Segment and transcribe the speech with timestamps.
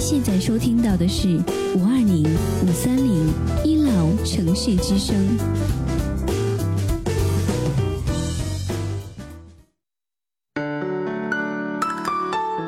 [0.00, 1.28] 现在收听到的是
[1.76, 2.24] 五二零
[2.64, 3.30] 五三零
[3.62, 5.14] 一老城市之声。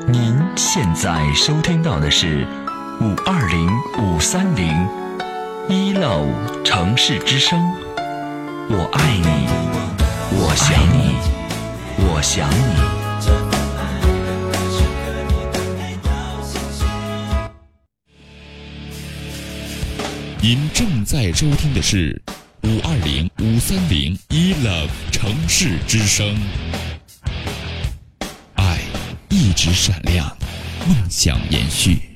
[0.07, 2.47] 您现在收听到的是
[3.01, 3.67] 五二零
[3.99, 4.71] 五三零
[5.71, 6.23] 一老
[6.63, 7.59] 城市之声。
[8.69, 9.49] 我爱你，
[10.39, 11.17] 我想你，
[11.99, 13.52] 我想你。
[20.45, 22.21] 您正在收听的是
[22.65, 26.37] 五二零五三零 ELove 城市之声，
[28.55, 28.81] 爱
[29.29, 30.37] 一直闪亮，
[30.85, 32.12] 梦想延续。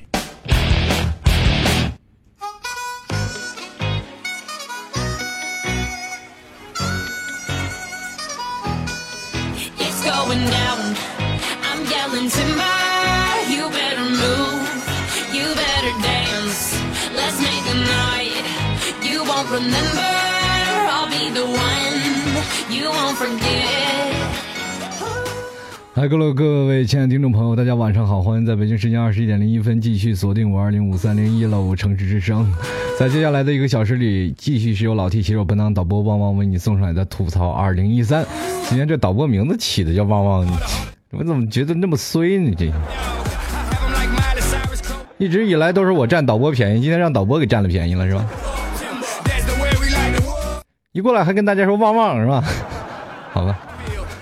[19.51, 20.03] Remember.
[20.89, 21.97] I'll be the one.
[22.69, 24.13] You won't forget.
[25.93, 32.45] 嗨，各位各位亲爱的听众朋友，大家晚上好，欢迎在北京时间二十一点零一分继续锁定五二零五三零一楼城市之声。
[32.99, 38.25] 在接下来的一个小时里，继续是由老 T 携手本档导播旺旺为你送上来的吐槽二零一三。
[38.67, 40.47] 今天这导播名字起的叫旺旺，
[41.11, 42.53] 我怎么觉得那么衰呢？
[42.55, 42.71] 这
[45.17, 48.23] 一直以来都是我占导播便宜，今天让导播给占了便宜了是吧？
[50.97, 52.43] 一过来还跟大家说旺旺是吧？
[53.31, 53.55] 好吧。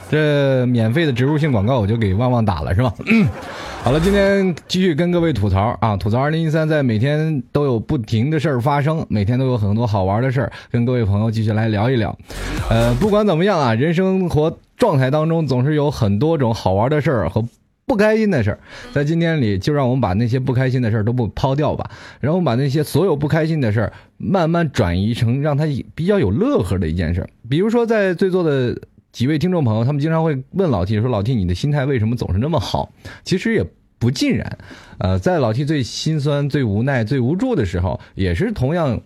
[0.10, 2.94] 这免费的植入性广告我就给旺旺打了是吧？
[3.82, 5.96] 好了，今天继续跟各位吐槽啊！
[5.96, 12.14] 吐槽二零一三，在每天都有不停的事儿发生，每天都有很多好玩的事儿，跟各位朋友继续来聊一聊。
[12.70, 17.42] 呃，不管怎么样啊，人生活状态当中总是有很多种好玩的事儿和
[17.86, 18.60] 不开心的事儿。
[18.94, 27.28] 在今天里，就让我们把那些不开心的事儿都不抛掉吧，然后把那些所有不开心的事儿慢慢转移成让他比较有乐呵的一件事。
[27.50, 28.78] 比如说，在最座的。
[29.16, 32.92] 几位听众朋友，他们经常会问老 T 说：“老 T，你的心态为什么总是那么好？”
[33.24, 33.66] 其实也
[33.98, 34.58] 不尽然，
[34.98, 39.00] 呃，在老 T 最心酸、最无奈、最无助的时候，也是同样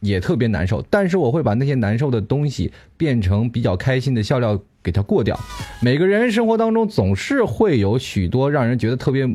[0.00, 0.84] 也特别难受。
[0.90, 5.38] 但是我会把那些难受的东西变成比较开心的笑料给它过掉。
[5.80, 9.28] 每个人生活当中总是会有许多让人觉得特别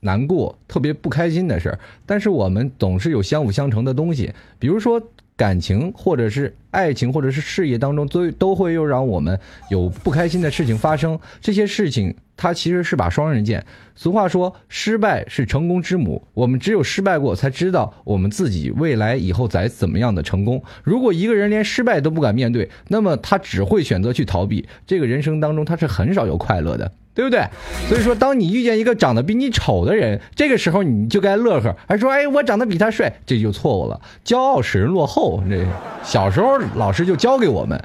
[0.00, 5.02] 难过、特别不开心的事儿，但是我们总是有相辅相成的东西，比如说。
[5.38, 9.38] 感情，或者是爱情，或者是事业当中，都都会又让我们
[9.70, 11.20] 有不开心的事情发生。
[11.42, 13.64] 这些事情，它其实是把双刃剑。
[13.94, 16.26] 俗话说，失败是成功之母。
[16.34, 20.62] 我们只有失败过，才知道我们自己未来以后再怎么样的成功。
[20.82, 24.68] 如果一个人连失败都不敢面对，那么他只会选择去逃避。
[24.86, 26.92] 这个人生当中，他是很少有快乐的。
[27.16, 27.42] 对不对？
[27.88, 33.98] 所以说，当你遇见一个长得比你丑的人，这个时候你就该乐呵，还说：“哎，我长得比他帅。”这就错误了。
[34.22, 35.64] 骄傲使人落后，这
[36.02, 37.82] 小时候老师就教给我们。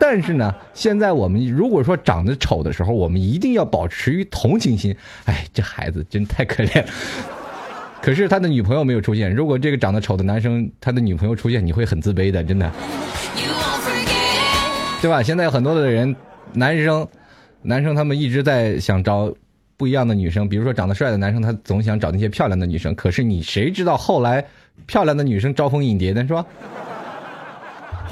[0.00, 4.96] 但是呢，现在我们如果说长得丑的时候，我们一定要保持于同情心。
[5.26, 6.88] 哎，这孩子真太可怜了。
[8.00, 9.30] 可是他的女朋友没有出现。
[9.32, 12.72] 如果这个长得丑的男生他的女朋友出现，你会很自卑的，真的，
[15.02, 15.22] 对吧？
[15.22, 16.16] 现在有很多的人，
[16.54, 17.06] 男生。
[17.62, 19.30] 男生他们一直在想找
[19.76, 22.94] 不一样的女生，比如说长得帅的男生，他总想找那些漂亮的女生。
[22.94, 24.42] 可是你谁知道后来
[24.86, 26.46] 漂亮的女生招蜂引蝶的是吧？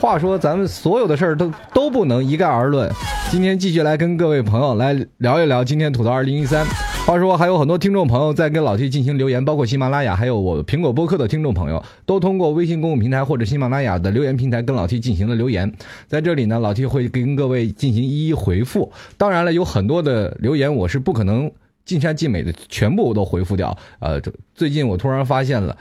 [0.00, 2.88] 话说咱们所有的事儿都都不能一概而论。
[3.30, 6.64] 今天继续来跟各位朋友来聊一聊今天吐槽二零一三。
[7.04, 15.72] 话说还有很多听众朋友在跟老 T 进行留言，包括喜马拉雅还有我苹果播客的听众朋友，都通过微信公共平台或者喜马拉雅的留言平台跟老 T 进行了留言。
[16.06, 18.92] 在这里呢，老 T 会跟各位进行一一回复。
[19.16, 21.50] 当然了，有很多的留言我是不可能
[21.84, 23.76] 尽善尽美的全部都回复掉。
[23.98, 24.20] 呃，
[24.54, 25.76] 最近我突然发现了，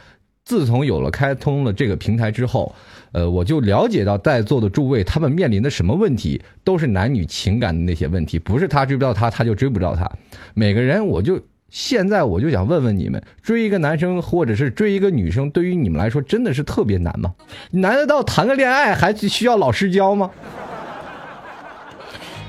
[0.47, 2.73] 自从有了开通了这个平台之后。
[3.13, 10.07] 呃，我就了解到在座的诸位他们面临的什么问题，都是男女情感的那些问题，不是他追不到他，他就追不到他。
[10.53, 17.33] 每个人，我就现在我就想问问你们，追一个男生或者是追一个女生，对于你们来说真的是特别难吗？
[17.71, 20.29] 难得到谈个恋爱还需要老师教吗？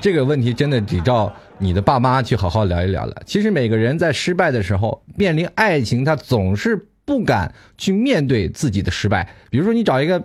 [0.01, 3.15] 这个问题真的得照你的爸妈去好好聊一聊了。
[3.25, 9.27] 其实每个人在失败的时候，面临爱情，他总是不敢去面对自己的失败。
[9.49, 10.23] 比如说，你找一个。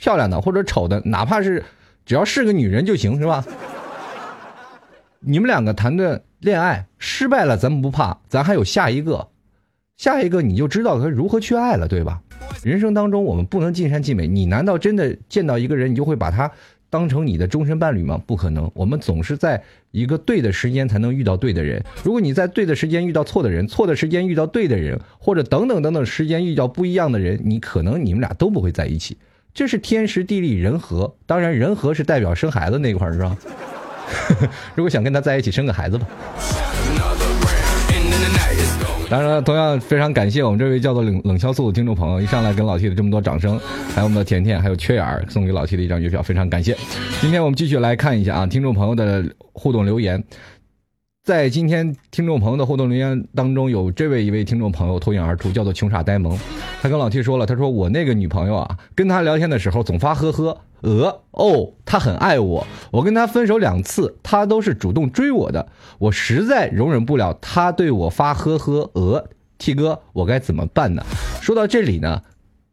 [0.00, 1.64] 漂亮的或者丑的，哪怕是
[2.06, 3.44] 只要是个女人就行，是吧？
[5.18, 9.26] 你们两个谈的恋爱失败了，咱们不怕，咱还有下一个，
[9.96, 12.22] 下一个你就知道该如何去爱了，对吧？
[12.62, 16.48] 人生当中我们不能尽善尽美，你难道真的见到一个人，你就会把他
[16.90, 18.20] 当成你的终身伴侣吗？
[18.26, 21.84] 不可能，我们总是在一个对的时间才能遇到对的人。
[22.02, 29.18] 如果你在对的时间遇到错的人，错的时间遇到对的人，或者等等等等时间遇到不一样的人，你可能你们俩都不会在一起。
[29.52, 33.36] 这是天时地利人和，当然人和是代表生孩子那块儿是吧？
[34.74, 36.06] 如果想跟他在一起，生个孩子吧。
[39.10, 43.58] 当然了，同样非常感谢我们这位叫做冷冷潇肃的听众朋友，一上来跟老 T 的这么多掌声，
[43.94, 46.76] 还有我们的甜甜，还有缺眼儿送给老 T 的一张月票，非常感谢。
[47.20, 49.24] 今天我们继续来看一下啊，听众朋友的
[49.54, 50.22] 互动留言。
[51.28, 56.34] 在今天听众朋友的互动留言当中，有这位一位听众朋友脱颖而出，叫做穷傻呆萌。
[56.80, 62.66] 他跟老 T 说了，他说我那个女朋友啊，跟他聊天的时候总发呵呵、呃、哦，他很爱我。
[62.90, 69.28] 我跟他分手两次，他都是主动追我的，我实在容忍不了他对我发呵呵、呃。
[69.58, 71.04] T 哥，我该怎么办呢？
[71.42, 72.22] 说到这里呢，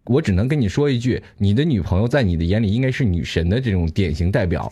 [0.05, 4.71] 我只能跟你说一句，你的女朋友在你的眼里应该是女神的这种典型代表。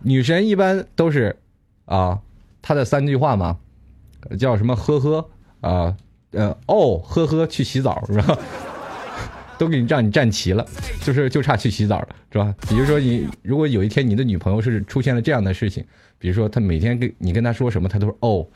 [0.00, 1.36] 女神一般都是。
[1.84, 2.20] 啊，
[2.60, 3.58] 他的三句话嘛，
[4.38, 4.74] 叫什么？
[4.76, 5.28] 呵呵
[5.60, 5.96] 啊，
[6.32, 8.38] 呃，哦，呵呵，去洗澡是吧？
[9.58, 10.66] 都给你让你站齐了，
[11.02, 12.52] 就是就差去洗澡了，是吧？
[12.68, 15.84] 比如说你，如果有一天你的女朋友是出现了这样的事情，
[16.18, 18.46] 比如说她每天跟你跟她说什么，她都说哦，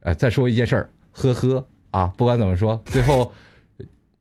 [0.00, 3.30] 呃，再说一件事儿，呵呵啊，不管怎么说，最后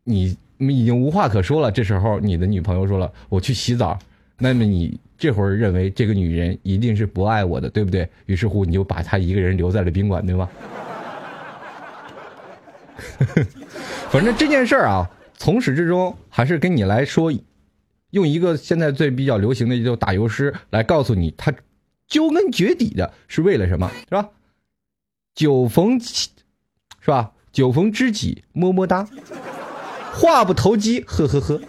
[0.03, 1.71] 你已经无话可说了。
[1.71, 3.97] 这时候你的女朋友说了，我去洗澡，
[4.37, 4.99] 那么你。
[5.15, 8.09] 这会儿认为这个女人一定是不爱我的，对不对？
[8.25, 10.49] 于是乎，你就把她一个人留在了宾馆，对吗？
[14.11, 17.31] 反正这件事儿啊，从始至终还是跟你来说，
[18.09, 21.53] 用一个现在最比较流行的就打油诗来告诉你，他
[22.09, 24.27] 究根绝底的是为了什么，是吧？
[25.35, 26.27] 酒逢，是
[27.07, 27.31] 吧？
[27.53, 29.07] 酒逢知己么么哒，
[30.11, 31.61] 话不投机呵呵呵。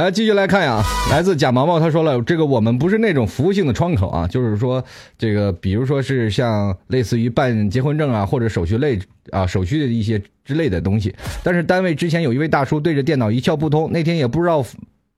[0.00, 4.82] 来继续来看呀，来自贾毛毛，他说了，这个我们不是那种服务性的窗口啊，就是说
[5.18, 8.98] 这个，比如说是像类似于办结婚证啊，或者手续类
[9.30, 11.14] 啊手续的一些之类的东西。
[11.42, 14.64] 但是单位之前有一位大叔对着电脑一窍不通，那天也不知道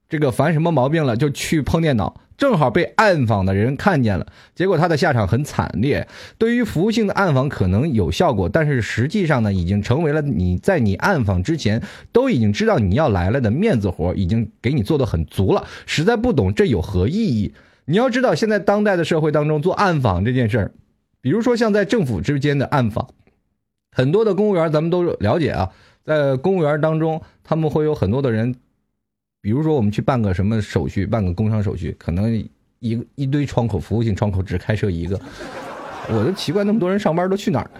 [0.08, 2.12] 这个犯什么毛病了，就去碰电脑。
[2.42, 6.08] 正好被暗访的人看见了，结果他的下场很惨烈。
[6.38, 11.80] 对于服务性的暗访可能有效果，但是实际上呢，已经成为了你在你暗访之前
[12.10, 15.64] 都已经知道你要来了的面子活，已经给你做的很足了。
[15.86, 17.54] 实在不懂这有何意义？
[17.84, 20.72] 你要知道，现在当代的社会当中做暗访这件事儿，
[21.20, 23.10] 比如说像在政府之间的暗访，
[23.92, 25.70] 很多的公务员咱们都了解啊，
[26.04, 28.56] 在公务员当中，他们会有很多的人。
[29.42, 32.32] 比如说，我们去办个什么手续，办个工商手续，可能
[32.78, 35.20] 一一堆窗口，服务性窗口只开设一个，
[36.08, 37.70] 我就奇怪那么多人上班都去哪儿。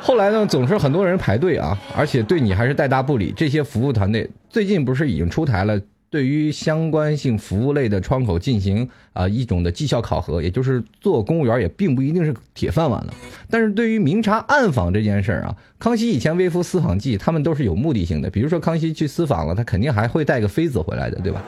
[0.00, 3.30] 后来呢，总是很多人排队啊，而且对你还是带大不理。
[3.36, 5.78] 这些服务团队最近不是已经出台了？
[6.10, 13.14] 对于相关性服务类的窗口进行啊一种的绩效考核，也就是做公务员也并不一定是铁饭碗了。
[13.48, 18.28] 但是对于明察暗访这件事儿啊，康熙以前微服私访记，他们都是有目的性的。
[18.28, 21.40] 比如说康熙去私访了，他肯定还会带个妃子回来的，对吧？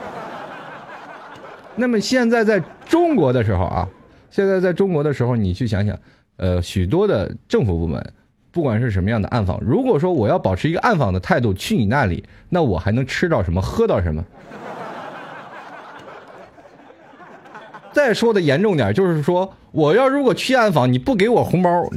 [1.74, 3.88] 那么现在在中国的时候啊，
[4.30, 5.98] 现在在中国的时候，你去想想，
[6.36, 8.12] 呃，许多的政府部门，
[8.52, 14.24] 不管是什么样的暗访，如果说我要保持一个暗访的态度去你那里，那我还能吃到什么，喝到什么？
[17.92, 21.90] 再说的严重点，就是说，我要如果去暗访，你不给我红包，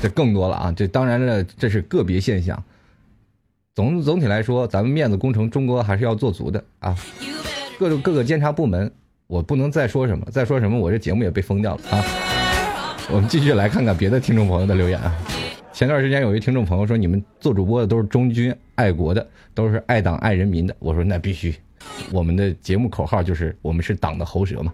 [0.00, 0.72] 这更多了啊！
[0.76, 2.62] 这当然了，这是个别现象。
[3.74, 6.96] 总总体来说，咱们面子工程中国还是要做足的啊。
[7.78, 8.90] 各各个监察部门，
[9.26, 12.04] 我不能再说什么，再说什么，我这节目也被封掉了啊。
[13.10, 15.16] 我们继续来看看别的听众朋友的留言啊。
[15.72, 20.76] 前段时间有一听众朋友说，你们做主播的都是忠君爱国的，都是爱党爱人民的。
[20.78, 21.54] 我说那必须。
[22.12, 24.72] 我们的节目口号就是“我们是党的喉舌”嘛。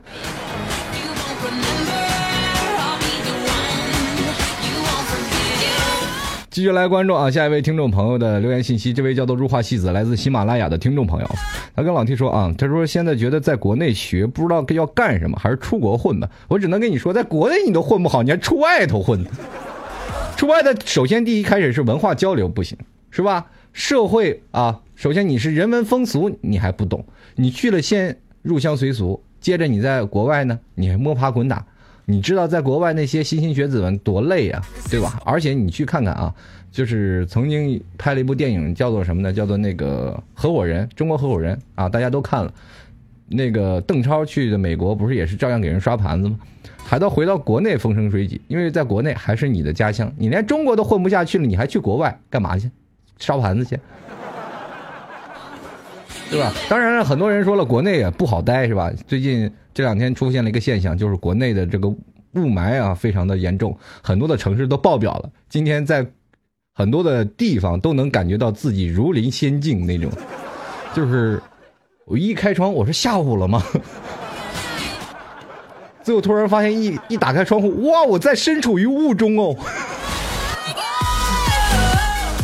[6.55, 11.29] 继续来关注啊，下一位听众朋友的留言信息，这位叫做入画戏子，来自喜马拉雅的听众朋友，
[11.75, 16.31] 他跟老 T 说啊，他说现在觉得在国内学不知道要干什么，还是出国混吧。
[16.47, 19.27] 我只能跟你说，在国内你都混不好，你还出外头混？
[20.39, 22.79] 出外的首先第一开始是文化交流不行，
[23.11, 23.47] 是吧？
[23.73, 24.81] 社会啊。
[24.95, 31.67] 首先，你是人文风俗你还不懂，你去了先入乡随俗，接着你在国外呢，你还摸爬滚打，
[32.07, 35.21] 你知道在国外那些莘莘学子们多累啊，对吧？
[35.25, 36.35] 而且你去看看啊，
[36.71, 39.33] 就是曾经拍了一部电影，叫做什么呢？
[39.33, 42.53] 叫做那个合伙人，中国合伙人啊，大家都看了。
[43.27, 46.39] 那个邓超去的美国，不是也是照样给人刷盘子吗？
[46.85, 52.71] 还到回到国内风生水起，因为在国内还是你的家乡，你连中国都混不下去了，你还去国外干嘛去？
[53.19, 53.79] 刷盘子去，
[56.29, 56.53] 对吧？
[56.69, 58.93] 当然了，很多人说了，国内也不好待，是吧？
[59.07, 61.99] 最近这两天出现了一个现象，就是国内的这个雾
[62.35, 65.29] 霾啊，非常的严重，很多的城市都爆表了。
[65.49, 66.07] 今天在
[66.73, 70.11] 很多的地方都能感觉到自己如临仙境那种，
[70.95, 71.43] 就是
[72.07, 73.63] 我一开窗，我说下午了吗？
[76.03, 79.57] 最后突然发现一一打开窗户，哇，我在身处于雾中哦。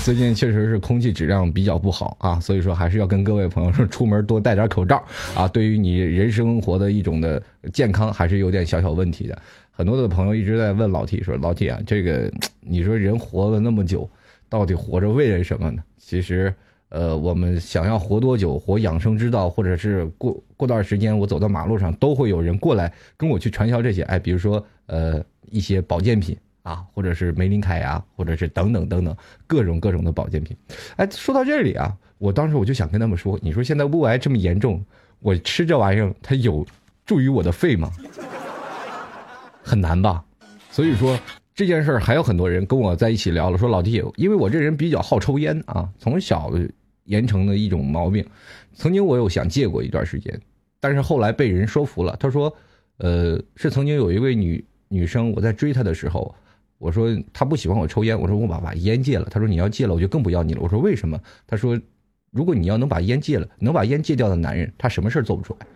[0.02, 5.04] 最近确实是空气质量比较不好啊，所以说还是要跟各位朋友说，出门多戴点口罩
[5.36, 5.46] 啊。
[5.46, 7.40] 对于你人生活的一种的
[7.72, 9.38] 健康，还是有点小小问题的。
[9.70, 14.08] 很多的朋友一直在问老铁说：“老铁啊，这个你说人活了那么久，
[14.48, 16.52] 到底活着为了什么呢？”其实，
[16.88, 24.02] 呃，我们想要活多久，活养生之道，或者是过过段时间，我走到马路上，都会有人过来跟我去传销这些。
[24.04, 26.36] 哎，比如说呃一些保健品。
[26.70, 29.16] 啊，或者是玫琳凯呀，或者是等等等等
[29.48, 30.56] 各种各种的保健品。
[30.94, 34.80] 哎，说到这里啊，我当时我就想跟他们说，你说现在雾霾这么严重，
[35.18, 36.64] 我吃这玩意儿它有
[37.04, 37.90] 助于我的肺吗？
[39.64, 40.24] 很难吧。
[40.70, 41.18] 所以说
[41.56, 46.52] 这件事儿还有很多人跟我在一起聊了，说老弟，因为我这人比较好抽烟啊，从小
[47.06, 48.24] 严成的一种毛病。
[48.72, 50.40] 曾经我有想戒过一段时间，
[50.78, 52.16] 但是后来被人说服了。
[52.20, 52.54] 他说，
[52.98, 56.32] 呃，是曾经有一位女女生，我在追她的时候。
[56.80, 59.28] 我说他不喜欢我抽烟，我说我把把烟戒了。
[59.30, 60.60] 他说你要戒了，我就更不要你了。
[60.62, 61.20] 我说为什么？
[61.46, 61.78] 他说，
[62.30, 65.66] 如果你要能把烟戒了，能把烟戒掉的男人，他什么事做不出来。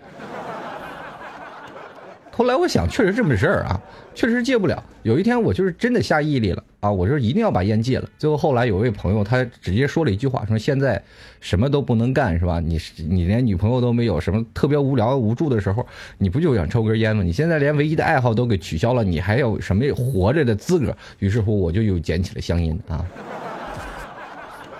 [2.32, 3.78] 后来我想，确实这么事儿啊，
[4.14, 4.82] 确实戒不了。
[5.02, 8.06] 有一天我就是真的下毅力了啊，我说一定要把烟戒了。
[8.18, 11.02] 最后后来有位朋友他直接说了一句话，说现在
[11.40, 12.60] 什么都不能干是吧？
[12.60, 15.86] 你你连女朋友都没有，什么特别无聊无助的时候，
[16.18, 17.22] 你不就想抽根烟吗？
[17.22, 20.94] 你现在连唯一的爱好都给取消了，你还有什么活着的资格？
[21.20, 23.02] 于是乎我就又捡起了香烟啊。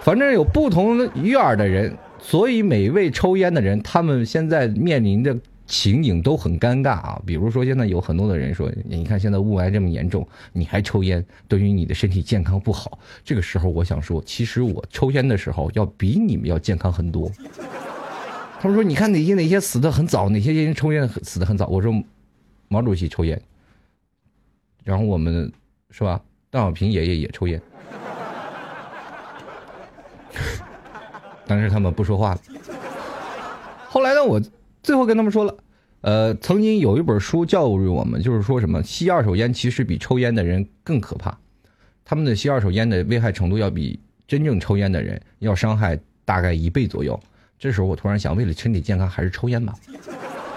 [0.02, 5.34] 反正有不同院儿的人，所以每一位抽烟的人，他们现在面临着。
[5.66, 7.22] 情景都很尴尬啊！
[7.24, 17.30] 比如说，现在有很多的人说：“你看现在雾霾这么严重，你还抽烟，对于你的身体健康不好。”这个时候，我想说，其实我抽烟的时候要比你们要健康很多。
[18.60, 21.90] 他们说：“你看哪些哪些死的很早，哪些人抽烟死的很早。”我说
[22.68, 23.40] ：“毛主席抽烟，
[24.82, 25.50] 然后我们
[25.90, 26.20] 是吧？
[26.50, 27.58] 邓小平爷爷也抽烟，
[31.46, 32.40] 但是他们不说话了。
[33.88, 34.38] 后来呢，我。”
[34.84, 35.56] 最后跟他们说了，
[36.02, 41.36] 呃，曾经有一本书教育我们，就是说什么吸二手烟其实比抽烟的人更可怕，
[42.04, 43.98] 他们的吸二手烟的危害程度要比
[44.28, 47.18] 真正抽烟的人要伤害大概一倍左右。
[47.58, 49.74] 这时候我突然想，为了身体健康，还是抽烟吧，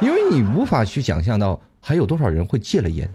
[0.01, 3.09] 因为你无法去想象到还有多少人会戒了烟。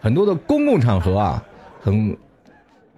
[0.00, 1.44] 很多的公共场合啊，
[1.80, 2.16] 很，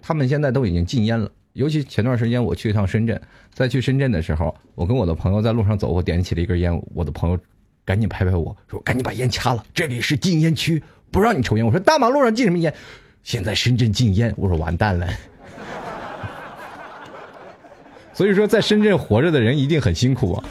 [0.01, 1.31] 他们现在都已经禁烟了。
[1.53, 3.21] 尤其前段时间我去一趟深圳，
[3.53, 7.39] 在去深圳的时候，我跟我的朋友在路上走，我点起了一根烟，我的朋友
[7.85, 12.73] 赶紧拍拍我说：“赶紧把烟掐了，这里是禁烟区，不让你抽烟。”我说：“大马路上禁什么烟？
[13.23, 15.07] 现在深圳禁烟。”我说：“完蛋了。”
[18.15, 20.45] 所以说，在深圳活着的人一定很辛苦啊。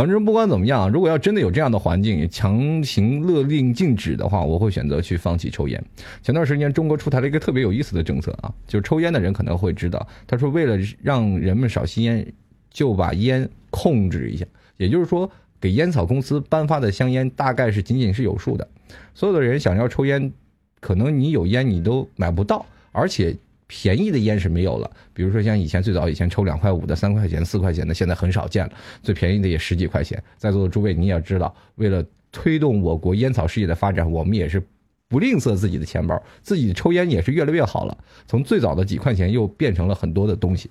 [0.00, 5.84] 反正不管怎么样，如果要真的有这样的环境，强行勒令禁止的话，我会选择去放弃抽烟。
[6.22, 12.26] 前段时间，中国出台了一个特别有意思的政策啊，就是抽烟的人可能会知道，他说为了让人们少吸烟，
[12.70, 14.46] 就把烟控制一下，
[14.78, 15.30] 也就是说，
[15.60, 18.66] 给烟草公司颁发的香烟大概是仅仅是有数的，
[19.12, 20.32] 所有的人想要抽烟，
[20.80, 23.36] 可能你有烟你都买不到，而且。
[23.72, 28.72] 便宜的烟是没有了，比如说像以前最早以前抽两块五的、三块钱、四块钱的，现在很少见了。
[29.00, 30.20] 最便宜的也十几块钱。
[30.36, 34.60] 在座的诸位，你也知道，为了推动我国烟草事业的发展，我们也是
[35.06, 37.96] 不吝啬自己的钱包，自己抽烟也是越来越好了。
[38.26, 40.68] 从最早的几块钱，又变成了很多的东西。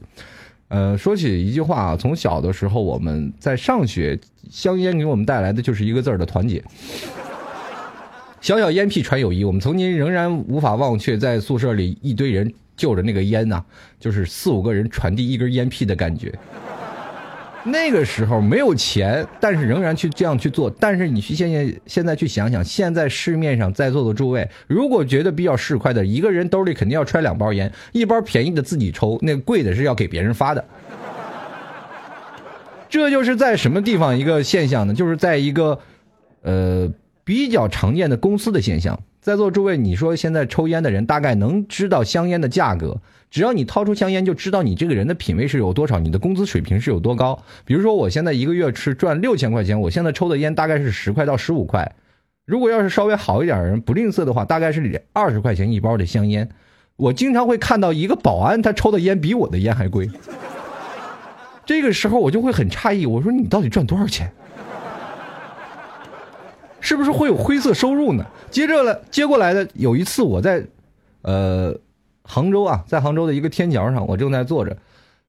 [0.68, 4.20] 呃，说起一句话啊，从小的时候我们在上学，
[4.52, 6.62] 香烟给我们带来的就是一个字儿的团结。
[8.42, 12.54] 小小烟屁传友谊，我们曾经仍然无法忘却，在宿舍里一堆人。
[12.80, 13.62] 就着那个烟呐，
[14.00, 16.34] 就是四五个人传递一根烟屁的感觉。
[17.66, 20.70] 那个时候没有钱，但是仍然去这样去做。
[20.80, 30.64] 但是你去现在现在去想想，现在市面上在座的诸位，如果觉得比较市侩的，一个人兜里肯定要揣两包烟，一包便宜的自己抽，那贵的是要给别人发的。
[32.88, 34.94] 这就是在什么地方一个现象呢？
[34.94, 35.80] 就是在一个
[36.42, 36.90] 呃
[37.26, 38.98] 比较常见的公司的现象。
[39.22, 47.38] 在座诸位，你说现在抽烟的人大概能知道香烟的价格，只要你掏出香烟，就知道你这个人的品味是有多少，你的工资水平是有多高。
[47.66, 51.92] 比如说，我现在一个月是赚六千块钱，我现在抽的烟大概是十块到十五块。
[52.46, 56.50] 如果要是稍微好一点的人，不吝啬的话，大概是二十块钱一包的香烟。
[56.96, 60.10] 我经常会看到一个保安，他抽的烟比我的烟还贵。
[61.66, 64.32] 这个时候我就会很诧异，我说你到底赚多少钱？
[66.82, 68.26] 是不是会有灰色收入呢？
[68.50, 70.66] 接着了，接过来的有一次我在，
[71.22, 71.78] 呃，
[72.24, 74.78] 杭州啊，在杭州的一个天桥上，我正在坐着，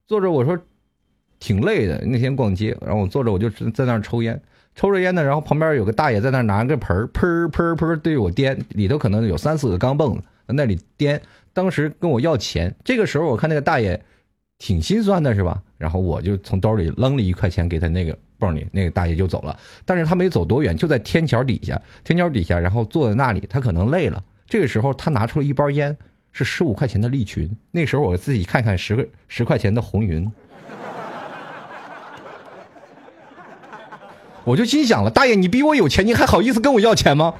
[0.06, 0.58] 坐着我说
[1.38, 4.40] 挺累的，那天逛街，然后我坐着我就在那儿抽烟，
[4.74, 11.20] 抽着烟呢，然后旁边有个大爷在那拿个盆儿，砰砰砰对我颠，里头可能有三四个钢镚子在那里颠，
[11.52, 14.00] 当时跟我要钱，这个时候我看那个大爷
[14.58, 15.62] 挺心酸的是吧？
[15.78, 18.16] 然后我就从兜里扔了一块钱给他那个。
[18.40, 19.54] 泵里那个大爷就走了，
[19.84, 24.24] 但是他没走多远，就在天桥底下，天桥底下，然后坐在那里，他可能累了。
[24.48, 25.96] 这个时候，他拿出了一包烟，
[26.32, 27.48] 是十五块钱的利群。
[27.70, 30.26] 那时候我自己看看十个十块钱的红云，
[34.44, 37.34] 我就心想了，大爷，你比我有钱，你还好意思跟我要钱吗？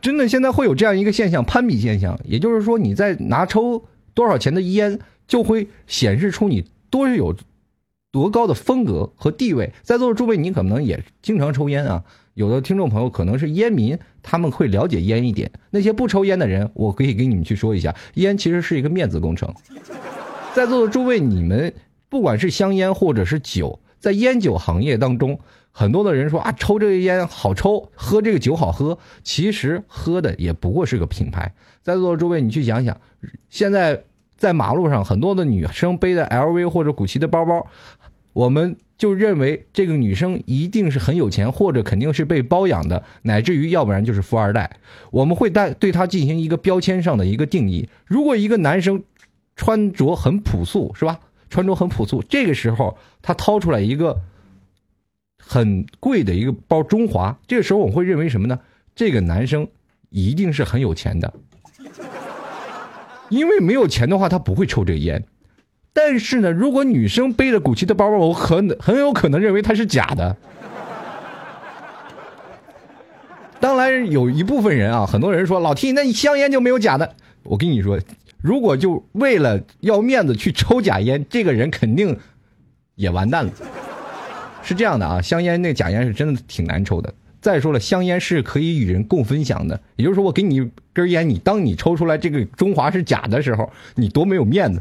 [0.00, 4.98] 真的，现在会有这样一个现象，攀比现象，也就是说，你在拿抽多少钱的烟。
[5.34, 7.34] 就会显示出你多有
[8.12, 9.72] 多高的风格和地位。
[9.82, 12.04] 在座的诸位，你可能也经常抽烟啊。
[12.34, 15.50] 有的听众朋友可能是烟民，他们会了解烟一点。
[15.70, 19.52] 那些不抽烟的人，我可以给你们去说一下，烟其实是一个面子工程。
[20.54, 21.74] 在座的诸位，你们
[22.08, 25.40] 不管是香烟或者是酒，在烟酒行业当中，
[25.72, 31.52] 很多的人说啊，抽这个烟好抽，喝这个酒好喝，其实喝的也不过是个品牌。
[31.82, 33.00] 在座的诸位，你去想想，
[33.50, 34.04] 现在。
[34.36, 37.66] 在马路上，很多的女生背的 LV 或者古奇的包包，
[38.32, 44.78] 我们就认为这个女生一定是很有钱，或者肯定是被包养的，乃至于要不然就是富二代。
[45.10, 47.88] 我们会带对她进行一个标签上的一个定义。
[48.06, 49.02] 如果一个男生
[49.56, 51.20] 穿着很朴素，是吧？
[51.50, 54.20] 穿着很朴素，这个时候他掏出来一个
[55.38, 58.58] 很贵的一个包中华，这个时候我们会认为什么呢？
[58.96, 59.68] 这个男生
[60.10, 61.32] 一定是很有钱的。
[63.28, 65.24] 因为没有钱的话，他不会抽这个烟。
[65.92, 70.36] 但是呢，如果女生背着古奇的包包，我很很有可能认为它是假的。
[73.60, 77.14] 当然，有一部分人啊，很多人说老 T，那你香烟就没有假的？
[77.44, 77.98] 我跟你说，
[78.42, 82.18] 如果就为了要面子去抽假烟，这个人肯定
[82.94, 83.52] 也完蛋了。
[84.62, 87.14] 是这样的啊，香烟那假烟是真的挺难抽的。
[87.44, 89.78] 再说了，香烟是可以与人共分享的。
[89.96, 94.80] 也就是说，我给你根烟，你当你抽出来这个中华是假的时候，你多没有面子。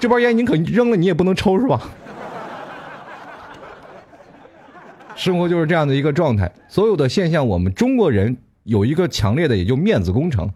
[0.00, 1.88] 这包烟你可扔了，你也不能抽是吧？
[5.14, 6.50] 生活就是这样的一个状态。
[6.68, 10.50] 所有的现象，我们中国人有一个强烈的，也就面子工程。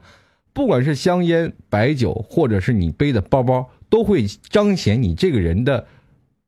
[0.53, 5.87] 不管是香烟、白酒，或者是你背的包包，都会彰显你这个人的，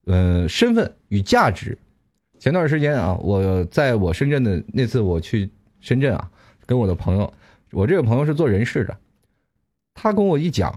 [0.07, 1.79] 呃，身份与价值。
[2.43, 6.29] 前段时间啊，我在我深圳的那次我去深圳啊，
[6.67, 7.33] 跟我的朋友，
[7.71, 8.97] 我这个朋友是做人事的，
[9.95, 10.77] 他跟我一讲，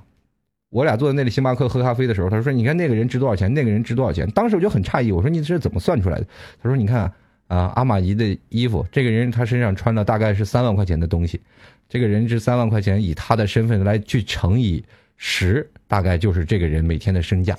[0.69, 6.27] 我俩坐在那里星巴克喝咖啡的时候，他说：“你看那个人值多少钱，那个人值多少钱。”当时我就很诧异，我说：“你这是怎么算出来的？”
[6.61, 7.11] 他说：“你看
[7.47, 11.41] 啊，阿玛尼的衣服，这个人他身上穿的大概是三万块钱的东西，
[11.89, 14.85] 这个人值三万块钱，以他的身份来去乘以
[15.17, 17.57] 十，大概就是这个人每天的身价。”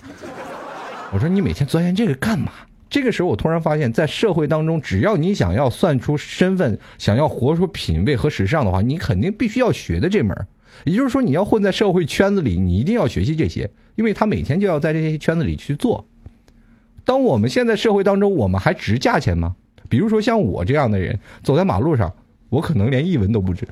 [1.13, 2.53] 我说：“你每天钻研这个干嘛？”
[2.89, 10.37] 这个时候，我突然发现，在社会当中，只要你想要算出身份，想要活出品味和时尚的话，你肯定必须要学的这门。
[10.85, 16.07] 也就是说，你要混在社会圈子里，你一定要学习这些，因为他每天就要在这些圈子里去做。
[17.05, 19.57] 当我们现在社会当中，我们还值价钱吗？
[19.89, 22.13] 比如说像我这样的人，走在马路上，
[22.49, 23.67] 我可能连一文都不值。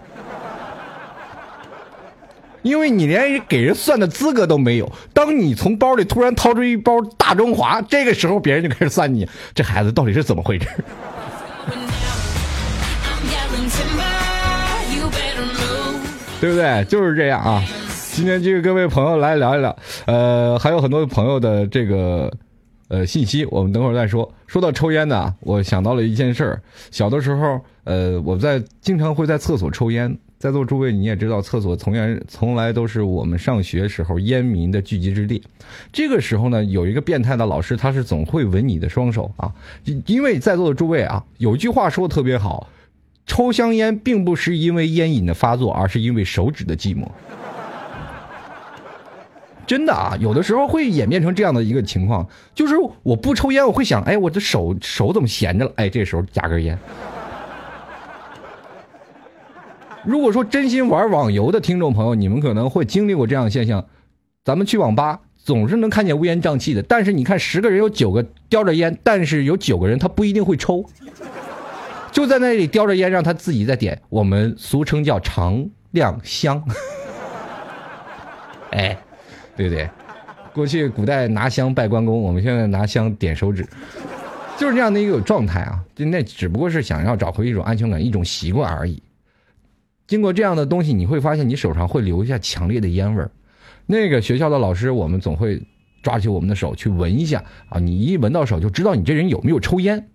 [2.64, 4.90] 因为你连给人算的资格都没有。
[5.12, 10.66] 当你从包里突然掏出一包大中华，这个时候别人就开始算你，这孩子到底是怎么回事？
[16.40, 16.84] 对不对？
[16.86, 17.62] 就是这样啊。
[18.12, 22.32] 今天就跟各位朋友来聊一聊，呃，还有很多朋友的这个
[22.88, 24.32] 呃信息，我们等会儿再说。
[24.46, 26.62] 说到抽烟呢，我想到了一件事儿。
[26.90, 30.16] 小的时候，呃，我在经常会在厕所抽烟。
[30.44, 35.42] 在座诸位，你也知道，厕所从来从来都是我们上学时候烟民的聚集之地。
[35.90, 39.50] 这个时候呢，有一个变态的老师，他是总会吻你的双手啊。
[40.04, 42.68] 因为在座的诸位啊，有句话说的特别好，
[43.24, 47.08] 抽香烟并不是因为烟瘾的发作，而是因为手指的寂寞。
[49.66, 55.72] 真的啊，有的时候会演变成这样的一个情况，就是我不抽烟，我会想，哎，我的手手怎么闲着了？
[55.76, 56.78] 哎，这时候夹根烟。
[60.04, 63.84] 如果说真心玩网游的听众朋友，你们可能会经历过这样的现象，
[64.44, 70.84] 咱们去网吧总是能看见乌烟瘴气的，但是你看十个人有九个叼着烟，但是有九个人他不一定会抽，
[72.12, 76.62] 就在那里叼着烟让他自己在点，我们俗称叫长亮香。
[78.72, 78.98] 哎，
[79.56, 79.88] 对不对？
[80.52, 83.66] 过去古代拿香拜关公，我们现在拿香点手指，
[84.56, 85.80] 就是这样的一个状态啊。
[85.94, 89.02] 就那只不过是想要找回一种安全感，一种习惯而已。
[90.06, 93.30] 经过这样的东西，你会发现你手上会留下强烈的烟味儿。
[93.86, 95.62] 那个学校的老师，我们总会
[96.02, 100.08] 抓起我们的手去闻一下啊，你一闻到手就知道你这人有没有抽烟。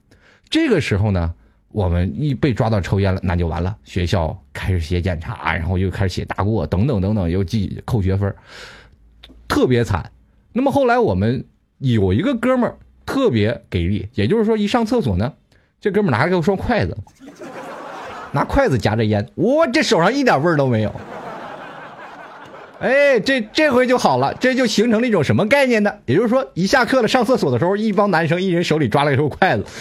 [0.50, 1.34] 这个时候呢，
[1.70, 8.34] 我们一被抓到抽烟了，那就完了，学校开始写检查，然后又开始写大过，等等等等，又记扣学分，
[9.48, 10.12] 特别惨。
[10.54, 11.46] 那么后来我们
[11.78, 15.34] 有一个哥们儿特别给力，也就是说一上厕所呢，
[15.80, 16.98] 这哥们儿拿了个双筷子。
[18.32, 20.94] 拿筷子夹着烟，我这手上一点味儿都没有。
[22.80, 25.94] 哎，这这回就好了，这就形成了一种什么概念呢？
[26.06, 29.66] 也就是说，一下课了上厕所的时候，一帮男生一人手里抓了一根筷子，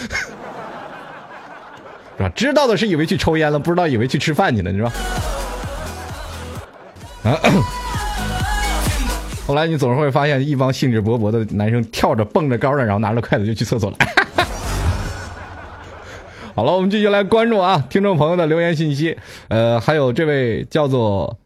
[2.17, 2.29] 是吧？
[2.35, 4.91] 知道的是以为去抽烟了，不知道以为去吃饭去了，是吧？
[7.23, 7.39] 啊！
[9.47, 13.97] 后来你总是会发现一帮兴致勃勃的男生跳着蹦着高的，然后拿着筷子就去厕所了。
[16.59, 19.15] 好了，我们继续来关注啊，听众朋友的留言信息。
[19.47, 21.38] 呃，还有这位叫做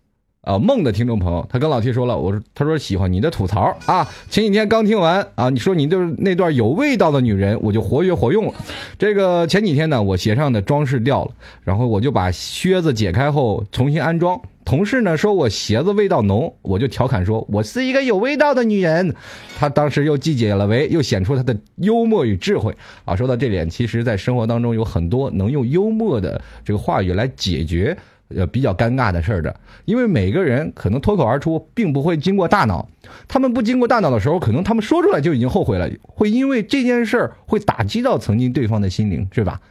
[0.43, 4.07] 呃梦的听众朋友，他跟老 T 说了，我说他说喜欢你的吐槽啊。
[4.29, 8.53] 前几天刚听完啊，你说你就是那段有味道的女人，我就活跃活用了。
[8.99, 11.31] 这个前几天呢，我鞋上的装饰掉了，
[11.63, 14.39] 然后我就把靴子解开后重新安装。
[14.65, 19.13] 同事呢说我鞋子味道浓，我就调侃说我是一个有味道的女人。
[19.57, 22.75] 他当时又既解了围，又显出他的幽默与智慧
[23.05, 23.15] 啊。
[23.15, 27.97] 说到这点，其实在生活当中有很多能用幽默的这个话语来解决
[28.35, 32.87] 呃比较尴尬的事儿的，因为每个人可能脱口而出，并不会经过大脑。
[33.27, 39.61] 他们不经过大脑的时候，可能他们说出来就已经后悔了，会因为这件事儿会打击到曾经对方的心灵，是吧？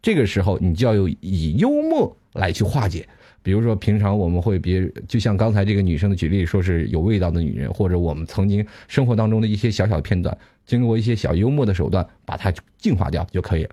[0.00, 3.06] 这个时候你就要有以幽默来去化解。
[3.44, 13.70] 比如说，平常我们会别，就像刚才这个女生的举例，说是有味道的女人，或者我们曾经生活当中的一些小小片段，经过一些小幽默的手段，把它净化掉就可以了。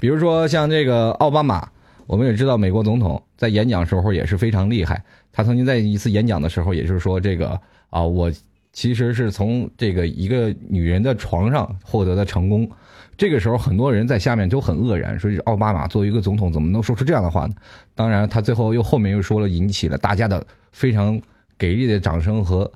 [0.00, 1.68] 比如说像这个奥巴马，
[2.06, 5.02] 我们也知道美国总统在演讲时候也是非常厉害。
[5.32, 7.58] 他曾经在一次演讲的时候，也就是说这个
[7.90, 8.30] 啊，我
[8.72, 12.68] 其实是从这个一个女人的床上获得的成功。
[13.16, 17.54] 这个时候，很多人在下面都很愕然，说奥巴马作为一个总统，怎么能说出这样的话呢？
[17.94, 21.20] 当然，他最后又后面又说了，引起了大家的非常
[21.56, 22.70] 给力的掌声和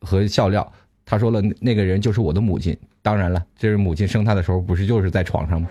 [0.00, 0.70] 和笑料。
[1.04, 2.76] 他说了，那个人就是我的母亲。
[3.00, 5.68] 当然了，这是母亲生他的时候，不是就是在床上吗？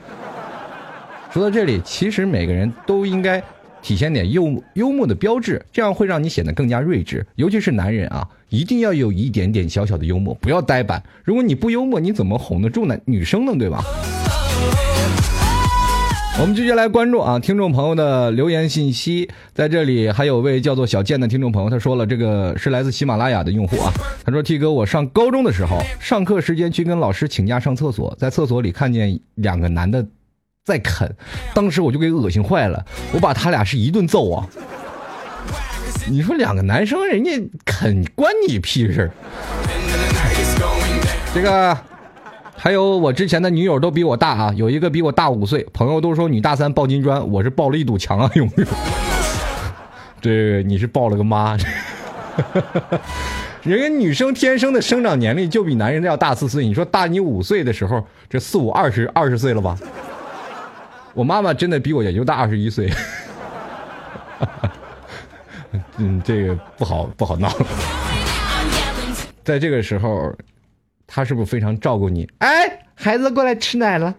[1.36, 3.44] 说到这里，其实每个人都应该
[3.82, 7.28] 体现点幽幽默的标志，这样会让你显得更加睿智。
[7.36, 11.04] 尤其是男人啊，一定要有一点点小小的幽默，不要呆板。
[11.26, 12.98] 如果你不幽默，你怎么哄得住呢？
[13.04, 13.84] 女生呢，对吧？
[16.40, 23.92] 我们继续来关注啊，听众朋友的留言信息，在这里还有位叫做小健的听众朋友，他说了，这个是来自喜马拉雅的用户啊，
[24.24, 30.08] 他说 T 哥，我上高中的时候，上课时间去跟老师请假上厕所，在厕所里看见两个男的
[30.66, 31.08] 在啃，
[31.54, 34.48] 当时我就给恶心坏了，我把他俩是一顿揍啊。
[36.10, 37.32] 你说两个男生人家
[37.64, 39.10] 啃关你屁事
[41.34, 41.78] 这个。
[42.58, 45.64] 还有我之前的女友都比我大啊，有一个比我大五岁。
[45.72, 48.66] 朋友都说女大三抱金砖，我是抱了一堵墙啊，有没有？
[50.20, 51.56] 对，你是抱了个妈。
[53.62, 59.78] 人家女生天生的生长年龄就比男人要大四岁，你说大你五岁的时候，这四五二十二十岁了吧？
[61.16, 62.92] 我妈妈真的比我也就大二十一岁。
[65.98, 67.52] 嗯，这个不好不好闹。
[69.44, 70.32] 在这个时候。
[71.08, 72.28] 他是不是非常照顾你？
[72.40, 74.14] 哎，孩子过来吃奶了，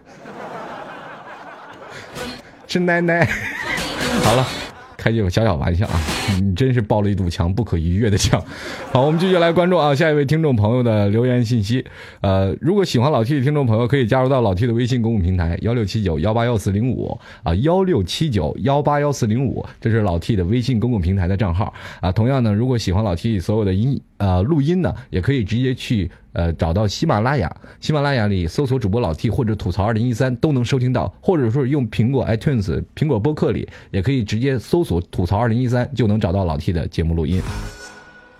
[2.65, 3.27] 吃奶奶。
[4.23, 4.47] 好了。
[4.95, 5.99] 开句小小玩笑啊，
[6.41, 8.43] 你真是抱了一堵墙，不可逾越的墙。
[8.91, 11.85] 好，我们继续来关注啊，下一位听众朋友的留言信息。
[12.21, 22.11] 呃，如果喜欢老 T 的听众朋友，可以加入到老 T 的微信公共平台幺六七九幺八幺四零五啊，幺六七九幺八幺四零五，这是老 T 的微信公共平台的账号啊。
[22.11, 34.97] 同样呢，如果喜欢老 T 所有的音呃录音呢，也可以直接去呃找到喜马拉雅，喜马拉雅里搜索主播老 T 或者吐槽二零一三都能收听到，或者说用苹果 iTunes 苹果播客里也可以直接搜索。
[35.11, 37.41] 吐槽二零一三就能找到老 T 的节目录音。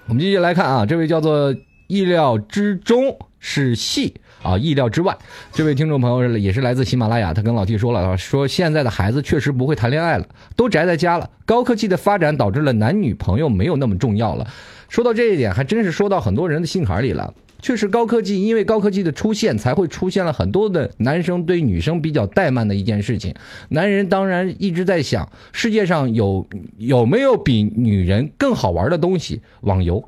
[0.08, 1.54] 我们继续来看啊，这位叫做
[1.88, 5.18] 意料之中是戏啊，意料之外。
[5.52, 11.30] 这位听众朋友也是来自喜马拉雅，他跟老 T 说了，说现在的孩子确实不会谈恋爱了，都宅在家了。
[11.46, 14.48] 高科技的发展导致了男女朋友没有那么重要了。
[14.90, 17.34] 说到这一点，还真是说到很多人的心坎里了。
[17.60, 23.34] 确实，高科技因为高科技的出现，才会出现了很多的男生对女生比较怠慢的一件事情。
[23.70, 26.46] 男人当然一直在想，世界上有
[26.78, 29.41] 有没有比女人更好玩的东西？
[29.62, 30.04] 网游。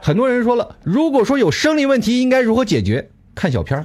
[0.00, 3.10] 很多人说了，如果说有生理问题，应该如何解决？
[3.34, 3.84] 看小片儿。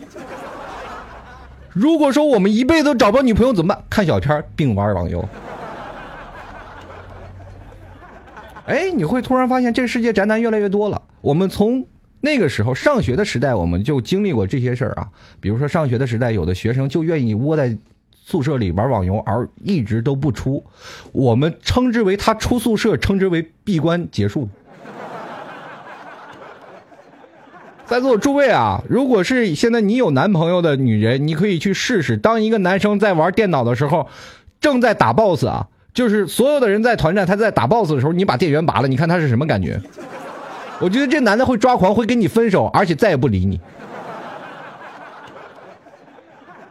[1.72, 3.84] 如果说我们一辈子都找不到女朋友怎么办？
[3.90, 5.28] 看小片儿并玩网游。
[8.70, 11.02] 哎，你会突然发现这个世界宅男越来越多了。
[11.22, 11.88] 我们从
[12.22, 15.10] 那个时候上学的时代，我们就经历过这些事儿啊。
[15.40, 17.76] 比如说上学的时代，有的学生就愿意窝在
[18.14, 20.64] 宿舍里玩网游，而一直都不出。
[21.12, 24.48] 我们称之为他出宿舍，称之为闭关结束。
[27.88, 34.08] 在座诸位啊，如果是现在你有男朋友的女人，你可以去试试，当一个男生在玩电脑的时候，
[34.62, 35.68] 正在打 BOSS 啊。
[35.94, 39.82] 就是所有的人在团战，他在打 BOSS 的时候，你把电源拔了，你看他是什么感觉？
[40.80, 43.60] 我觉得这男的会抓狂，会跟你分手，而且再也不理你。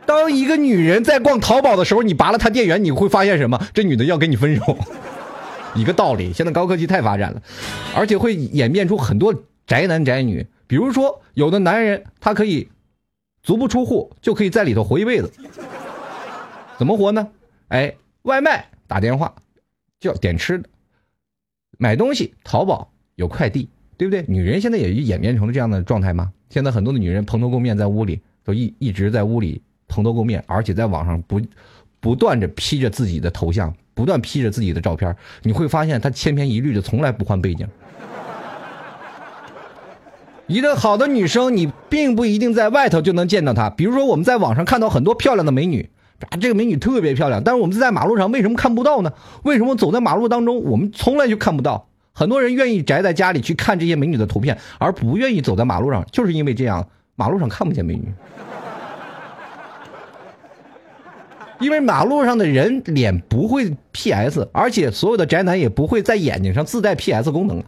[0.07, 3.61] 当一个女人在逛淘宝的时候，你拔了她电源，你会发现什么？
[3.75, 4.79] 这女的要跟你分手。
[5.75, 7.43] 一个道理，现在高科技太发展了，
[7.95, 9.35] 而且会演变出很多
[9.67, 10.47] 宅男宅女。
[10.67, 12.69] 比如说，有的男人他可以
[13.43, 15.31] 足不出户就可以在里头活一辈子，
[16.79, 17.29] 怎么活呢？
[17.69, 18.65] 哎，外卖。
[18.89, 19.33] 打电话，
[20.01, 20.69] 叫点吃的，
[21.79, 24.25] 买东西，淘宝有快递，对不对？
[24.27, 26.33] 女人现在也演变成了这样的状态吗？
[26.51, 31.39] 现在很多的女人蓬头垢面在屋里，都一一直在屋里蓬头垢面，而且在网上不
[32.01, 35.15] 不断着 P 着自己的头像，不断 P 着自己的照片。
[35.43, 37.69] 你会发现她千篇一律的，从来不换背景。
[40.49, 43.69] 一个好的女生，你并不一定在外头就能见到她。
[43.69, 45.91] 比如说，我们在网上看到很多漂亮的美女。
[46.31, 49.13] 啊，这个美女特别漂亮，但是我们在马路上为什么看不到呢？
[49.45, 51.87] 为什么走在马路当中，我们从来就看不到？
[52.13, 58.13] 很多人愿意宅在家里去看这些美女的图片，而不愿意走在马路上，就是因为这样，马路上看不见美女。
[61.61, 67.63] 因为马路上的人脸不会 PS，而且所有的宅男也不会在眼睛上自带 PS 功能。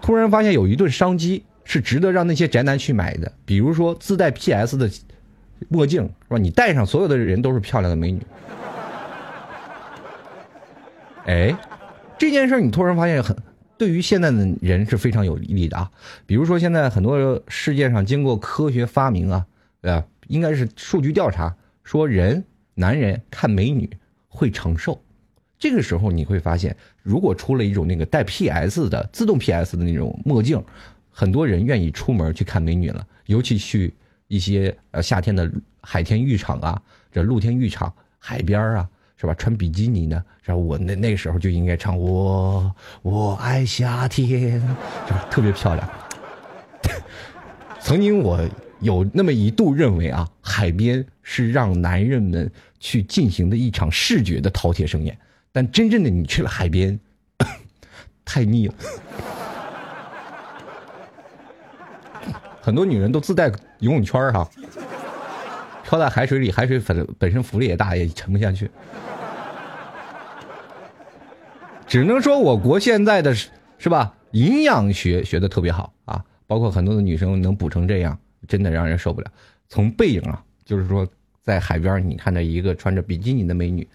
[0.00, 1.44] 突然发现有一顿商机。
[1.68, 4.90] 是值得让那些宅男去买的，比如说自带 PS 的
[5.68, 6.38] 墨镜，是吧？
[6.38, 8.22] 你戴上，所有的人都是漂亮的美女。
[11.26, 11.54] 哎，
[12.16, 13.36] 这件事你突然发现很，
[13.76, 15.90] 对于现在的人是非常有利的啊。
[16.24, 19.46] 比如说现在很多世界上经过科学发明啊，
[19.82, 21.54] 啊，应该是数据调查
[21.84, 23.90] 说人男人看美女
[24.28, 24.98] 会长寿。
[25.58, 30.64] 这个时候你会发现，如果出了一种那个带 PS 的自动 PS 的那种墨镜。
[31.18, 33.92] 很多人愿意出门去看美女了，尤其去
[34.28, 35.50] 一些呃夏天的
[35.80, 39.34] 海天浴场啊，这露天浴场、海边啊，是吧？
[39.34, 40.56] 穿比基尼呢，是吧？
[40.56, 44.60] 我那那时候就应该唱我我爱夏天，
[45.08, 45.26] 是吧？
[45.28, 45.90] 特别漂亮。
[47.82, 55.18] 曾经我有那么一度认为啊，海边是让男人们去进行的一场视觉的饕餮盛宴，
[55.50, 56.96] 但真正的你去了海边，
[58.24, 58.74] 太腻了。
[62.68, 64.46] 很多女人都自带游泳圈哈，
[65.82, 68.70] 漂在海水里，海水本本身浮力也大，也沉不下去。
[71.86, 79.32] 只能说我国现在的是吧，营养学学的特别好啊，包括很多的女生能补成这样，真的让人受不了。
[79.70, 81.08] 从背影啊，就是说
[81.40, 83.88] 在海边你看到一个穿着比基尼的美女，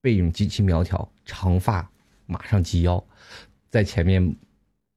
[0.00, 1.90] 背影极其苗条，长发
[2.26, 3.02] 马上及腰，
[3.70, 4.36] 在前面。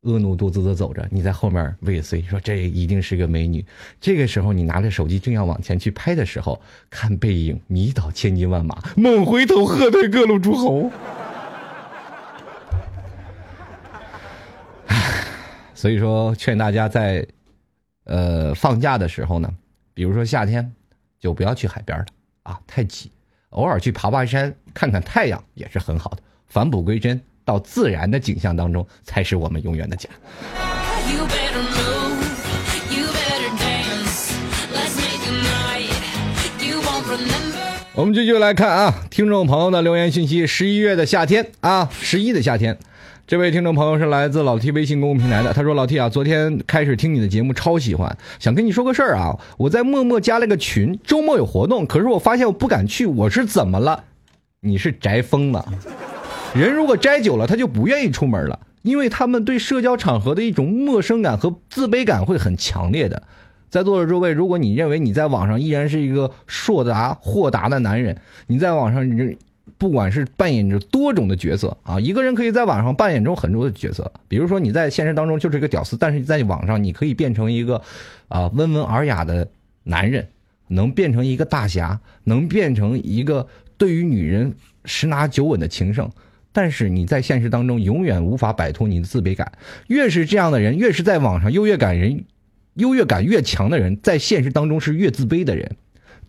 [0.06, 3.66] 婀娜多姿的走着，你在后面尾随，说这一定是个美女。
[4.00, 10.92] 这个时候，你拿着手机正要往前去拍的时候，看背影迷倒千军万马，猛回头喝退各路诸侯。
[15.74, 17.26] 所以说，劝大家在
[18.04, 19.52] 呃放假的时候呢，
[19.96, 20.72] 比如说夏天，
[21.20, 22.06] 就不要去海边了
[22.44, 23.12] 啊，太挤。
[23.50, 27.20] 偶尔去爬爬山，看看太阳也是很好的，返璞归真。
[27.46, 30.10] 到自然的景象当中，才是我们永远的家。
[37.94, 40.46] 我们继续来看啊，听众朋友的留言信息。
[40.46, 42.78] 十一月的夏天啊，十一的夏天，
[43.26, 45.54] 这位听众朋友是来自老 T 微信公众平台的。
[45.54, 49.40] 他说：“老 T 啊，昨天开始听你的节目，超喜欢，想跟你说个事儿啊。
[49.56, 54.04] 我在默默加了个群，周末有活动，可是我发现我不敢去，我是怎么了？
[54.60, 55.66] 你是宅疯了。
[56.56, 63.24] 人如果宅久了，他就不愿意出门了，因为他们对社交场合的一种陌生感和自卑感会很强烈的。”
[63.68, 69.38] 在座的诸位，如果你认为你在网上依然是一个硕达豁达的男人，你在网上你
[69.78, 74.10] 不管是扮演着多种的角色啊，一个人可以在网上扮演中很多的角色。
[74.30, 77.82] 比如说你在现实当中就是一个屌丝，但是在网上你可以变成一个
[78.30, 79.46] 啊温文尔雅的
[79.84, 80.26] 男人，
[80.70, 83.46] 能变成一个大侠，能变成一个
[83.78, 84.54] 对于女人
[84.86, 86.10] 十拿九稳的情圣。
[86.56, 89.52] 但是你在现实当中永远无法摆脱你的自卑感。
[89.88, 92.24] 越是这样的人，越是在网上优越感人。
[92.76, 95.76] 优越感越强的人，在现实当中是越自卑的人。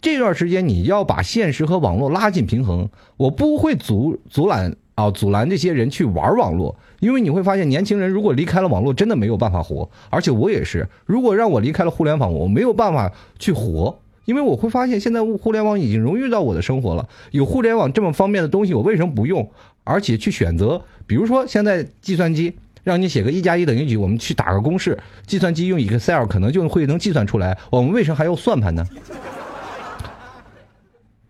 [0.00, 2.88] 这段时间你要把现实和网络拉近平衡。
[3.16, 9.88] 我不会阻阻拦啊，阻拦这些人去玩网络，因为你会发现，年轻人如果离开了网络，真的没有办法活。
[10.10, 17.08] 而且我也是，如果让我离开了互联网，我没有办法去活，因为我会发现，现在互联网已经融入到我的生活了。
[17.30, 19.50] 有互联网这么方便的东西，我为什么不用？
[19.87, 22.55] 而且去选择，比如说现在计算机。
[22.87, 24.96] 让你写个一加一等于几，我们去打个公式，
[25.27, 27.59] 计算机用 Excel 可能就会能计算出来。
[27.68, 28.87] 我们为什么还要算盘呢？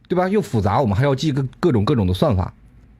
[0.07, 0.29] 对吧？
[0.29, 2.53] 又复杂，我们还要记个各种各种的算法。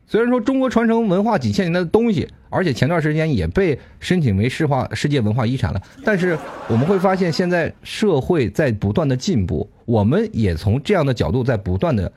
[0.07, 12.11] 虽然说中国传承文化几千年的东西，而且前段时间也被申请为世化世界文化遗产了，但是我们会发现，现在社会在不断的进步，我们也从这样的角度在不断的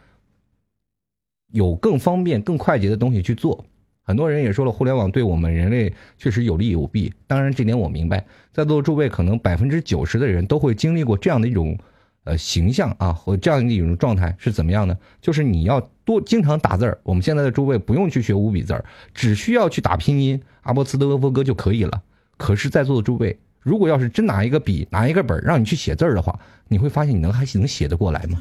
[1.51, 3.65] 有更方便、更快捷的东西去做。
[4.03, 7.13] 很多人也说了，互联网对我们人类确实有利有弊。
[7.27, 8.25] 当然，这点我明白。
[8.51, 11.77] 在座的诸位，可能百分之九十的人都会经历过这样的一种，
[12.23, 14.97] 呃，形象啊，和这样的一种状态是怎么样呢？
[15.21, 16.99] 就是你要多经常打字儿。
[17.03, 18.83] 我们现在的诸位不用去学五笔字儿，
[19.13, 22.01] 只需要去打拼音阿波茨德波哥就可以了。
[22.35, 28.39] 可是，在座的诸位，如果要是真拿一个笔，拿一个本儿，让你去写字儿的话，你会发现你能还能写得过来吗？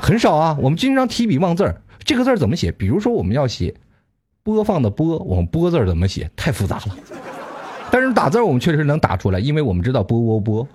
[0.00, 0.56] 很少啊。
[0.60, 2.72] 我们经常提笔忘字儿，这个字怎么写？
[2.72, 3.74] 比如说，我们要写。
[4.44, 6.30] 播放的播，我们播字怎么写？
[6.34, 6.96] 太复杂了。
[7.90, 10.68] 但是打字我们确实能打出来，因为我们知道波波波，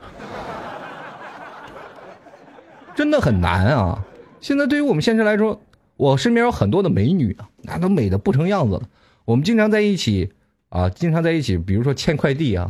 [2.96, 4.06] 真的很难啊。
[4.42, 5.60] 现在对于我们现实来说，
[5.98, 8.84] 我身边有很多的美女啊，那都美的不成样子了。
[9.26, 10.32] 我们经常在一起
[10.70, 12.70] 啊，经常在一起，比如说签快递啊，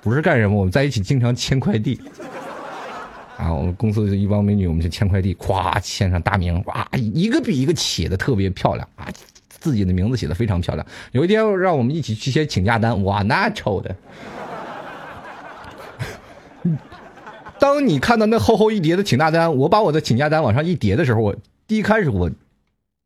[0.00, 2.00] 不是干什么，我们在一起经常签快递。
[3.42, 9.08] 啊，我们公司的一帮美女，我们去签快递，咵签上大名，哇，一个比一个写的特别漂亮啊，
[9.48, 10.86] 自己的名字写的非常漂亮。
[11.10, 13.96] 有一天让我们一起去写请假单，哇，那丑的。
[17.58, 21.34] 当你看到那厚厚一叠的请假单，我把我的请假单往上一叠的时候，我
[21.66, 22.30] 第一开始我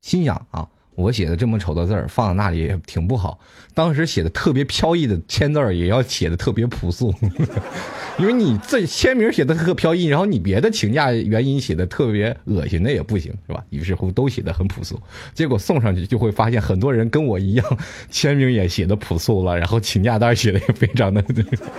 [0.02, 0.68] 心想啊。
[0.96, 3.38] 我写的这么丑的字儿放在那里也挺不好。
[3.74, 7.14] 当时写的特别飘逸的签字儿也要写的特别朴素，
[8.18, 13.62] 因为你这签名写的特飘逸，然后你别的请假原因写的特别恶心，那也不行，是吧？
[13.68, 14.98] 于是乎都写的很朴素。
[15.34, 17.78] 结果送上去就会发现很多人跟我一样，
[18.10, 21.22] 签名也写的朴素了，然后请假单写的也非常的，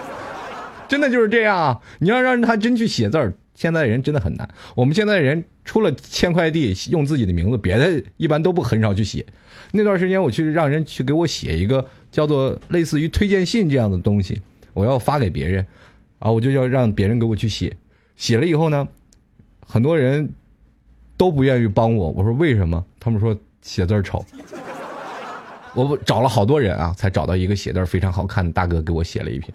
[0.88, 1.82] 真的就是这样！
[2.00, 3.34] 你要让他真去写字儿。
[3.58, 4.48] 现在人真的很难。
[4.76, 9.26] 我们现在人除了签快递用自己的名字，别的一般都不很少去写。
[9.72, 14.40] 那段时间我去让人去给我写一个叫做类似于推荐信这样的东西，
[14.74, 15.66] 我要发给别人，
[16.20, 17.76] 啊，我就要让别人给我去写。
[18.16, 18.88] 写了以后呢，
[19.66, 20.30] 很多人
[21.18, 22.12] 都不愿意帮我。
[22.12, 22.86] 我说为什么？
[23.00, 24.24] 他们说写字丑。
[25.74, 29.52] 我找了好多人啊，才找到一个写字非常好看的大哥给我写了一篇，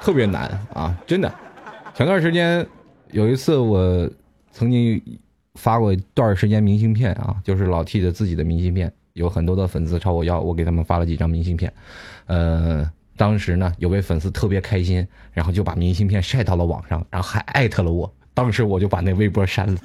[0.00, 1.32] 特别难啊，真的。
[1.96, 2.66] 前段时间，
[3.12, 4.10] 有一次我
[4.50, 5.00] 曾经
[5.54, 11.72] 发过一段时间明信片啊，就是老 T 的自己的明信片，有很多的粉丝朝我要，我给他们发了几张明信片。
[12.26, 18.12] 呃，当时呢，有位粉丝特别开心，然后就把明信片晒到了网上，然后还艾特了我。
[18.34, 19.80] 当时我就把那微博删了。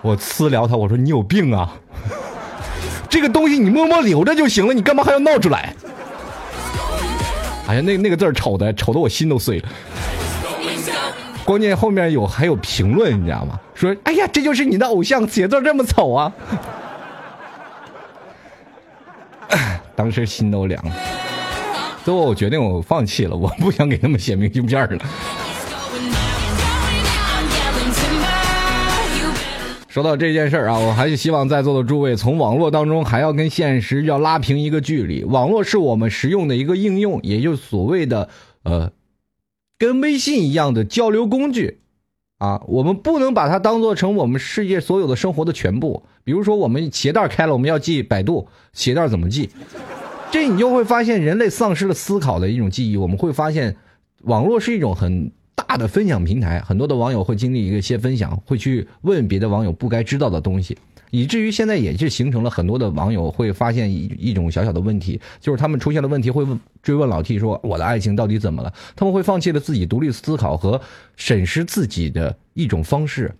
[0.00, 1.78] 我私聊他，我说你有病啊！
[3.10, 5.74] 这个东西你默默留着就行了，你干嘛还要闹出来？
[7.66, 9.68] 哎呀，那那个字儿丑的，丑的我心都碎了。
[11.48, 13.58] 关键后面有还有评论，你知道吗？
[13.74, 16.30] 说，哎呀，这就是你的偶像，写字这么丑啊！
[19.96, 20.92] 当时心都凉了，
[22.04, 24.98] 最后我决定我放弃了，我不想给他们写明信片了。
[29.88, 35.24] 说到这件事儿啊，我还是希望在座的诸位从网络当中还要跟现实要拉平一个距离。
[35.24, 38.28] 网络是我们实用的一个应用，也就是所谓的
[38.64, 38.92] 呃。
[39.78, 41.78] 跟微信一样的交流工具，
[42.38, 46.02] 啊，我们不能把它当做成我们世界所有的生活的全部。
[46.24, 49.48] 比如说，我们鞋带开了，我们要记百度鞋带怎么系，
[50.30, 52.96] 这你就会发现人类丧失了思考的一种记忆。
[52.96, 53.76] 我们会发现，
[54.24, 60.76] 网络是一种很大的分享平台，很多的网友会经历一些分享，会去问别的网友不该知道的东西。
[61.10, 68.72] 以至于现在也是形成了很多的网友会发现一一种小小的问题，就是他们出现了问题会问追问老 T 说我的爱情到底怎么了？
[68.94, 70.80] 他们会放弃了自己独立思考和
[71.16, 73.34] 审视自己的一种方式。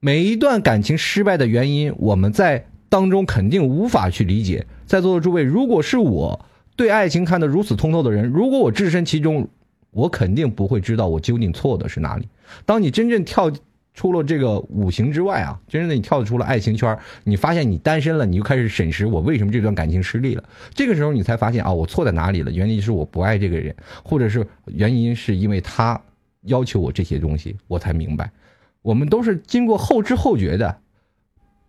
[0.00, 4.66] 每一段感情失败的原因，我们在当中肯定无法去理解。
[4.84, 6.44] 在座的诸位，如果是我
[6.74, 9.48] 对爱情看得如此通透的人，如果我置身其中，
[9.90, 12.28] 我肯定不会知道我究竟错的是哪里。
[12.66, 13.52] 当你真正跳。
[13.94, 20.44] 出了这个五行之外啊，真正的你跳出了爱情圈，你发现你单身了，你就开始审视我为什么这段感情失利了。
[20.74, 22.50] 这个时候你才发现啊，我错在哪里了？
[22.50, 26.00] 原因是我不爱这个人，或者是原因是因为他
[26.42, 28.30] 要求我这些东西，我才明白。
[28.80, 30.78] 我们都是经过后知后觉的，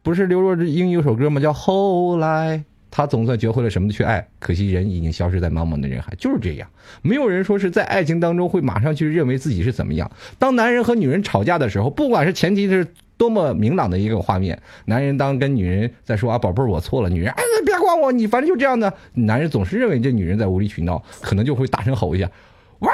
[0.02, 1.42] 不是刘若英有首歌吗？
[1.42, 2.58] 叫《后来》。
[2.96, 6.14] 他总算学会了什么去爱，可惜人已经消失在茫茫的人海。
[6.20, 6.70] 就是这样，
[7.02, 10.12] 没有人说是在爱情当中会马上去认为自己是怎么样。
[10.38, 12.86] 当男人和女人吵架的时候，不管是前提是
[13.18, 18.94] 多么明朗的一个画面，男人当跟女人在说啊，宝贝儿，我错了，女人哎，别管我，你反正就这样的。
[19.16, 22.30] 男人总是认为这女人在无理取闹，可能就会大声吼一下，
[22.78, 22.90] 喂，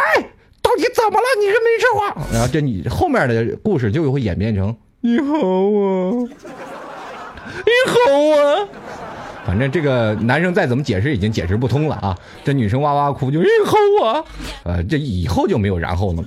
[0.62, 1.26] 到底怎么了？
[1.41, 2.32] 你是没说话。
[2.32, 6.14] 然后这你后面的故事就会演变成你好啊，
[7.66, 8.00] 你好
[8.39, 8.70] 啊。
[9.50, 12.16] 反正这个男生再怎么解释，已经解释不通了啊！
[12.43, 14.24] 这女生哇哇哭，就以后啊，
[14.62, 16.24] 呃，这以后就没有然后了，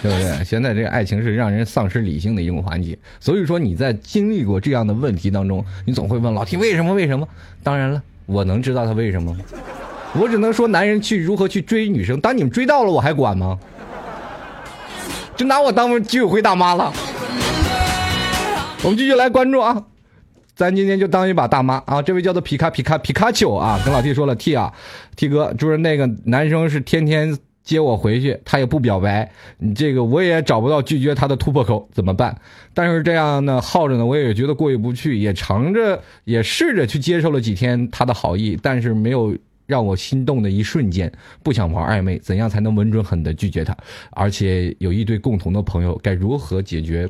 [0.00, 0.42] 对不对？
[0.42, 6.94] 现在这个爱情是让人丧失理性的一种环节，所以说你在经历过这样的问题当中，你总会问老 T 为什么？
[6.94, 7.28] 为什么？
[7.62, 9.40] 当然了，我能知道他为什么吗？
[10.14, 13.58] 我只能说男人去如何去追女生，当你们追到了，我还管吗？
[15.36, 16.90] 就拿我当居委会大妈了。
[18.84, 19.86] 我们继续来关注啊，
[20.54, 22.02] 咱今天就当一把大妈啊！
[22.02, 24.70] 这位叫做皮卡皮卡皮卡丘啊，跟老 T 说了，T 啊
[25.16, 32.38] ，T 哥，就是那个男生是天天接我回去，他也不表白，你这个我也找不到拒绝他的突破口，怎么办？
[32.74, 41.10] 但是这样呢，耗着呢，我也觉得过意不去，也尝着，也试着去接受了几天他的好意，但是没有让我心动的一瞬间，
[41.42, 43.74] 不想玩暧昧，怎样才能稳准狠的拒绝他？
[44.10, 47.08] 而且有一对共同的朋友，该如何解决？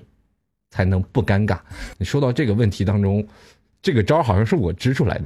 [0.75, 1.57] 才能不尴尬。
[1.99, 3.25] 你说到这个问题当中，
[3.81, 5.25] 这个招好像是我支出来的，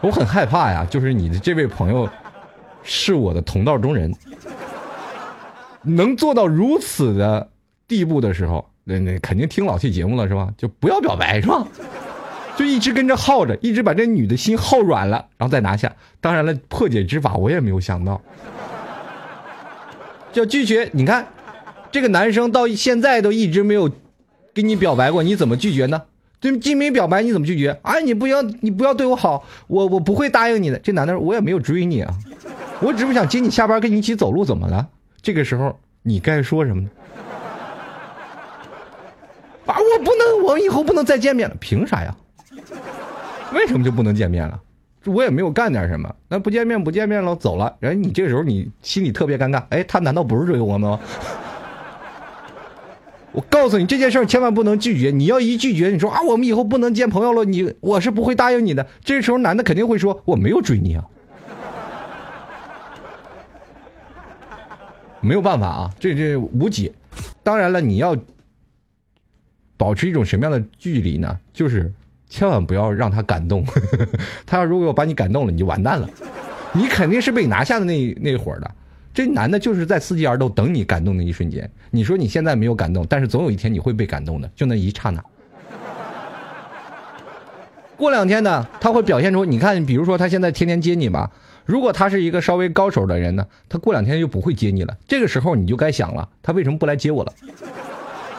[0.00, 0.86] 我很害怕呀。
[0.88, 2.08] 就是你的这位朋友
[2.82, 4.10] 是我的同道中人，
[5.82, 7.50] 能做到如此的
[7.86, 10.48] 地步的时候，那那肯定听老 T 节目了是吧？
[10.56, 11.66] 就不要表白是吧？
[12.56, 15.94] 就一直跟着耗着，一直把这女的心耗软了，然后再拿下。
[16.22, 18.22] 当然了，破解之法我也没有想到，
[20.32, 20.88] 叫拒绝。
[20.94, 21.26] 你看，
[21.90, 23.90] 这个男生到现在都一直没有。
[24.54, 26.02] 跟你表白过，你怎么拒绝呢？
[26.40, 27.78] 对，既没表白，你怎么拒绝？
[27.82, 30.78] 啊，你不要，你不要对我好，我我不会答应你的。
[30.78, 32.14] 这男的，我也没有追你啊，
[32.80, 34.86] 我只是想接你下班，跟你一起走路，怎么了？
[35.22, 36.90] 这个时候你该说什么呢？
[39.66, 42.14] 啊，我不能，我以后不能再见面了，凭啥呀？
[43.54, 44.60] 为什么就不能见面了？
[45.06, 47.74] 我也没有干点什么，那不见面不见面了，走了。
[47.80, 51.00] 然后你这个时候你心里特别尴尬，哎，他难道不是追我吗？
[53.34, 58.86] 我告诉你这件事千万不能拒绝，你要一拒绝，你说啊，我们以后不能见朋友了，你我是不会答应你的。
[59.02, 61.04] 这时候男的肯定会说我没有追你啊，
[65.20, 66.92] 没有办法啊，这这无解。
[67.42, 68.16] 当然了，你要
[69.76, 71.36] 保持一种什么样的距离呢？
[71.52, 71.92] 就是
[72.28, 73.64] 千万不要让他感动，
[74.46, 76.08] 他要如果把你感动了，你就完蛋了，
[76.72, 78.70] 你肯定是被拿下的那那伙的。
[79.14, 81.70] 这男的就是在伺机而动，等你感动的一瞬间。
[81.92, 85.24] 你说你现在没有感动，但是总有一天你会被感动的，就那一刹那。
[87.96, 91.30] 过两天呢，他会表现出，你看，比如说他现在天天接你吧。
[91.64, 94.96] 如果他是一个稍微高手的人呢，他过两天就不会接你了。
[95.06, 97.32] 这个时候你就该想了，他为什么不来接我了？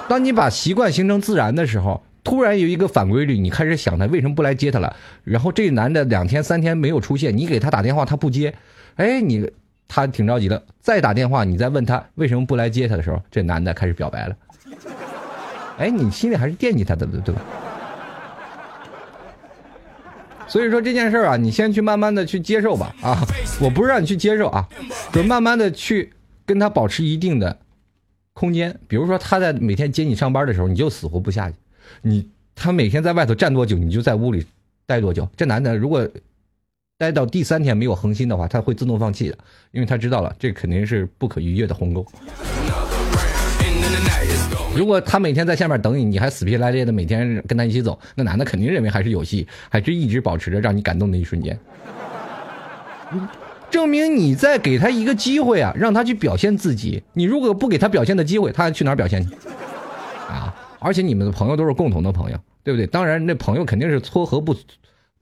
[0.09, 4.93] 当你把习惯形成自然的时候，突然有一个反规律，你开始想他为什么不来接他了。
[5.23, 8.53] 然后这男的两天三天没有出现，你给他打电话他不接，
[8.97, 9.49] 哎，你。
[9.87, 14.35] 他挺着急的，再打电话，你再问他为什么不来接他的时候，这男的开始表白了。
[15.77, 17.41] 哎，你心里还是惦记他的，对吧？
[20.47, 22.95] 所以说这件事儿啊，你先去慢慢的去接受吧。
[23.01, 23.27] 啊，
[23.59, 24.67] 我不是让你去接受啊，
[25.11, 26.13] 就慢慢的去
[26.45, 27.57] 跟他保持一定的
[28.33, 28.79] 空间。
[28.87, 31.55] 比如说他在每天接你上班的时候，你就死活不下去。
[32.01, 34.45] 你他每天在外头站多久，你就在屋里
[34.85, 35.27] 待多久。
[35.35, 36.07] 这男的如果
[36.97, 39.37] 待到第三天没有恒心的话，他会自动放弃的，
[39.71, 42.05] 因为他知道了这肯定是不可逾越的鸿沟。
[44.73, 51.59] 如果他每天在下面等你，你还死皮赖脸的每天跟他一起走，那男的肯定认为还是有戏，还是一直保持着让你感动的一瞬间。
[53.69, 57.03] 证明你在给他一个机会啊，让他去表现自己。
[57.11, 59.35] 你如果不给他表现的机会，他还去哪儿表现去？
[60.29, 60.55] 啊！
[60.79, 62.87] 而且你们的朋友都是共同的朋友，对不对？
[62.87, 64.55] 当然，那朋友肯定是撮合不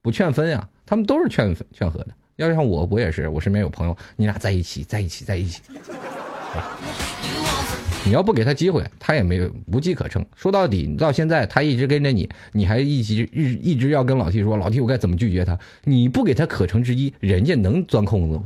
[0.03, 2.07] 不劝分呀，他们都是劝劝和的。
[2.37, 5.61] 要像我，我也是，我身边有朋友，你俩在一起，在一起，在一起。
[8.05, 10.25] 你要不给他机会，他也没有无机可乘。
[10.35, 15.57] 说到底，你到现在他一直跟着你，你还一直一一直要跟老 T 说，老 T 我该怎么拒绝他？
[15.83, 18.43] 你不给他可乘之机，人家能钻空子吗？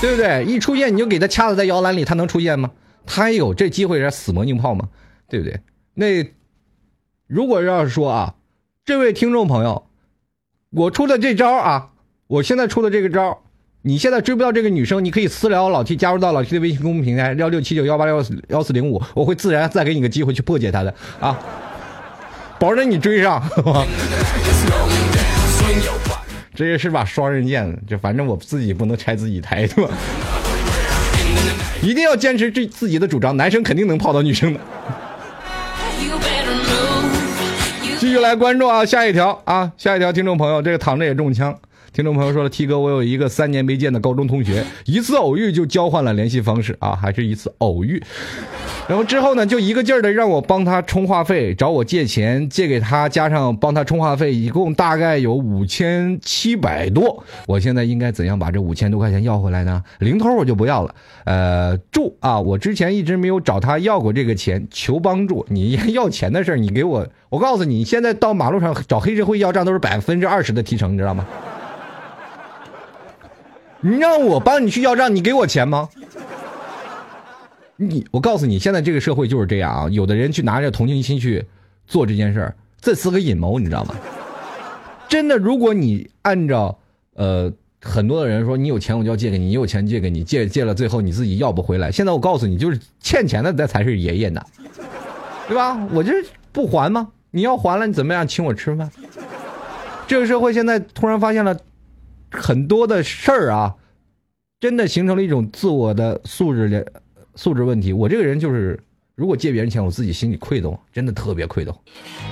[0.00, 0.44] 对不对？
[0.44, 2.70] 一出现你就给他掐死在摇篮里，他能出现吗？
[3.06, 4.88] 他有这机会，是死磨硬泡吗？
[5.28, 5.58] 对不对？
[5.94, 6.32] 那
[7.26, 8.34] 如果要是说啊，
[8.86, 9.86] 这位听众朋友，
[10.68, 11.92] 我出的这招啊，
[12.26, 13.40] 我现在出的这个招。
[13.80, 21.38] 你现在追不到这个女生，你可以私聊老 T，加入到老 T 的微信公众平台幺六七九幺八幺幺四零五，我会自然再给你个机会去破解他的啊，
[22.60, 23.42] 保证你追上。
[26.54, 29.90] 这也是把双刃剑，就反正我自己不能拆自己台，对吧？
[31.82, 34.60] 一定要坚持这自己的主张，男生肯定能泡到女生的。
[38.14, 41.52] 续来关注啊，下一条啊，下一条听众朋友，这个躺着也中枪。
[41.92, 48.00] 听众朋友说了，T 哥，我有一个三年没见的高中同学，一次偶遇就交换了联系方式啊，还是一次偶遇。
[48.86, 57.24] 然后之后呢，就一个劲儿的让我帮他充话费，找我借钱，借给他加上帮他充话费，一共大概有五千七百多。
[57.46, 59.82] 我现在应该怎样把这五千多块钱要回来呢？
[60.00, 60.94] 零头我就不要了。
[61.24, 65.46] 呃，住啊，我之前一直没有找他要过这个钱，求帮助。
[65.48, 71.26] 你要 钱的事儿，你给我，我告诉你，现在到马路上找黑社会要账都是百分之二十的提成，你知道吗？
[73.80, 75.88] 你让我帮你去要账，你给我钱吗？
[77.76, 79.88] 你，我告诉你，现在这个社会就是这样啊！
[79.90, 81.44] 有的人去拿着同情心去
[81.86, 83.94] 做这件事儿，这是个阴谋，你知道吗？
[85.08, 86.78] 真的，如果你按照
[87.14, 91.90] 呃很多的人说，你有钱我就要借给你，你有钱借给你，借借了最后你自己要不回来。
[91.90, 94.40] 现在我告诉你，就是欠钱的那才是爷爷呢，
[95.48, 95.76] 对吧？
[95.92, 96.12] 我这
[96.52, 97.08] 不还吗？
[97.30, 98.90] 你要还了，你怎么样请我吃饭？
[100.06, 101.56] 这个社会现在突然发现了。
[102.36, 103.76] 很多的事儿啊，
[104.58, 106.84] 真的形成了一种自我的素质的
[107.36, 107.92] 素质问题。
[107.92, 108.78] 我这个人就是，
[109.14, 111.74] 如果借别人钱，我自己心里愧疚，真的特别愧疚。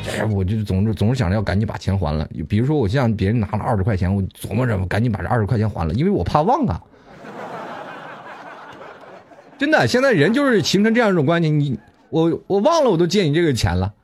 [0.08, 2.28] 哎，我就总是总是想着要赶紧把钱还了。
[2.48, 6.80] 比如说，我向别人拿了二十块钱，我琢磨着赶紧把这二十块钱还了，因为我怕忘啊。
[9.58, 11.78] 真的，现在人就是形成这样一种关系，你
[12.10, 13.94] 我我忘了，我都借你这个钱了。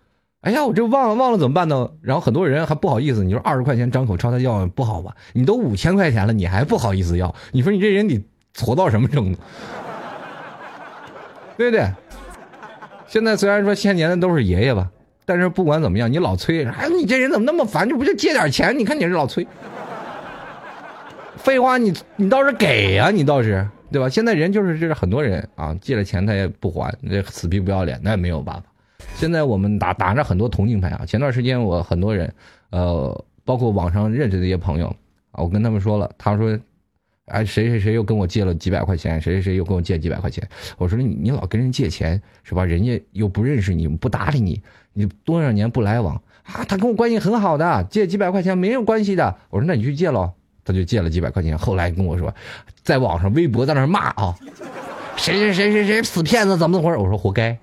[0.43, 1.91] 哎呀，我这忘了忘了怎么办呢？
[2.01, 5.17] 然后很多人还不好意思，你说二十块钱张口朝他要不好吧？
[5.33, 7.35] 你都五千块钱了，你还不好意思要？
[7.51, 8.25] 你说你这人得
[8.55, 9.41] 挫到什么程度？
[11.59, 11.87] 对不对？
[13.07, 14.89] 现在虽然说欠钱的都是爷爷吧，
[15.25, 17.89] 但是不管怎么样，你老催，哎，你这人怎么那么烦？
[17.89, 18.79] 这不就借点钱？
[18.79, 19.47] 你看你这老催，
[21.37, 24.09] 废话，你你倒是给呀，你倒是对吧？
[24.09, 28.63] 现在人就是这很多人啊，借了钱他也不还，这死皮不要脸，那也没有办法。
[29.15, 31.05] 现在我们打打着很多同情牌啊！
[31.07, 32.33] 前段时间我很多人，
[32.71, 34.87] 呃，包括网上认识的一些朋友
[35.33, 36.57] 啊，我跟他们说了，他说，
[37.29, 40.47] 哎，谁谁谁又跟我借了几百块钱，谁谁谁又跟我借几百块钱。
[40.77, 42.65] 我说你你老跟人借钱是吧？
[42.65, 44.61] 人家又不认识你，不搭理你，
[44.93, 46.65] 你多少年不来往啊？
[46.65, 49.37] 他跟我关系很好的，借几百块钱没有关系的。
[49.51, 50.33] 我说那你去借喽，
[50.65, 51.57] 他就借了几百块钱。
[51.57, 52.35] 后来跟我说，
[52.83, 54.35] 在网上微博在那骂啊，
[55.17, 56.99] 谁谁谁谁谁死骗子怎么怎么回事？
[56.99, 57.59] 我说活该。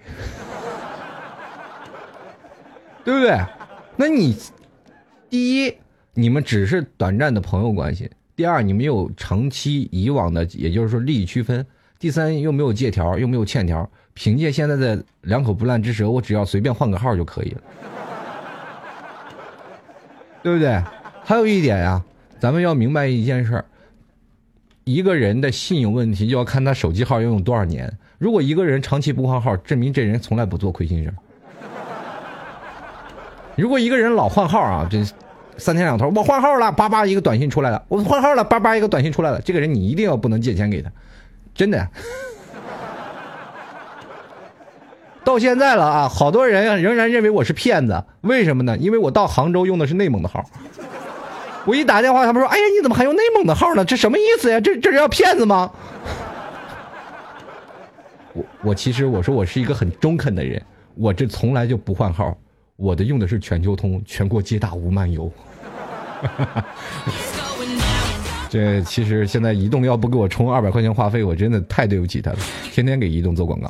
[3.04, 3.40] 对不对？
[3.98, 4.36] 那你
[5.30, 5.76] 第一，
[6.16, 11.64] 你们只是短暂的朋友关系；第二，你没有长期以往的，也就是说利益区分；
[11.98, 13.90] 第三，又没有借条，又没有欠条。
[14.14, 17.62] 凭借现在的两口不烂之舌，我只要随便换个号就可以了，
[20.44, 20.82] 对不对？
[21.24, 22.04] 还有一点呀，
[22.40, 23.66] 咱们要明白一件事儿：
[24.84, 27.92] 一个人的信用问题，就要看他手机号要用多少年。
[28.18, 31.16] 如果一个人长期不换号，证明这人从来不做亏心事儿。
[33.56, 35.04] 如果一个人老换号啊，这
[35.58, 40.92] 三天两头，我换号了，叭叭一个短信出来了，我换号了，叭叭一个短信出来了，这个人你一定要不能借钱给他，
[41.54, 41.88] 真的。
[45.24, 48.78] 到现在了啊，好多人仍然认为我是骗子，为什么呢？
[48.78, 50.44] 因为我到杭州用的是内蒙的号，
[51.66, 53.84] 我一打电话，他们说：“哎呀，你怎么还用内蒙的号呢？
[53.84, 54.60] 这什么意思呀？
[54.60, 55.72] 这这是要骗子吗？”
[58.34, 60.62] 我我其实我说我是一个很中肯的人，
[60.94, 62.38] 我这从来就不换号。
[62.78, 65.32] 我的用的是全球通，全国皆大无漫游。
[68.50, 72.38] 这其实现在移动要不给我充二百块钱话费，我真的太对不起他了，
[72.72, 73.70] 天天给移动做广告。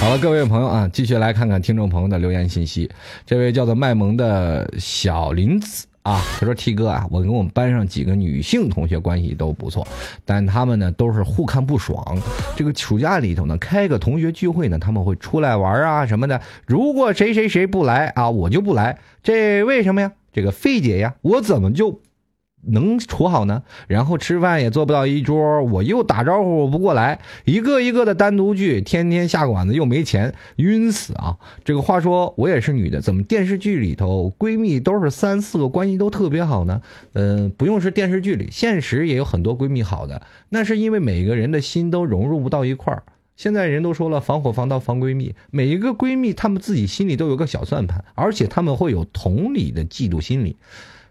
[0.00, 2.90] 好了，各位朋友啊，继续来看看听众朋友的留言信息。
[3.24, 9.86] 这位叫做卖萌的小林子啊，他说：“T 哥啊，我跟我们班上几个女性同学关系都不错，
[10.26, 12.04] 但他们呢都是互看不爽。
[12.54, 16.38] 这个暑假里头呢，开个同学聚会呢，他们会出来玩啊什么的。
[16.66, 18.98] 如果谁谁谁不来啊，我就不来。
[19.22, 20.12] 这为什么呀？
[20.30, 22.02] 这个费姐呀，我怎么就？”
[22.66, 23.62] 能处好呢？
[23.88, 31.36] 然后吃饭也坐不到一桌，我又打招呼不过来，一个一个的单独聚，天天下馆子又没钱，晕死啊！
[31.64, 36.80] 这个话说我也是女的，怎么电视剧里头闺蜜都是三四个关系都特别好呢？
[37.12, 43.02] 嗯、不用是电视剧里，现实也有很多闺蜜好的，那是因为每个人的心都融入不到一块儿。
[43.36, 50.56] 现在人都说了，防火防盗防闺蜜，每一个闺蜜她们自己心里都有个小算盘，而且她们会有同理的嫉妒心理。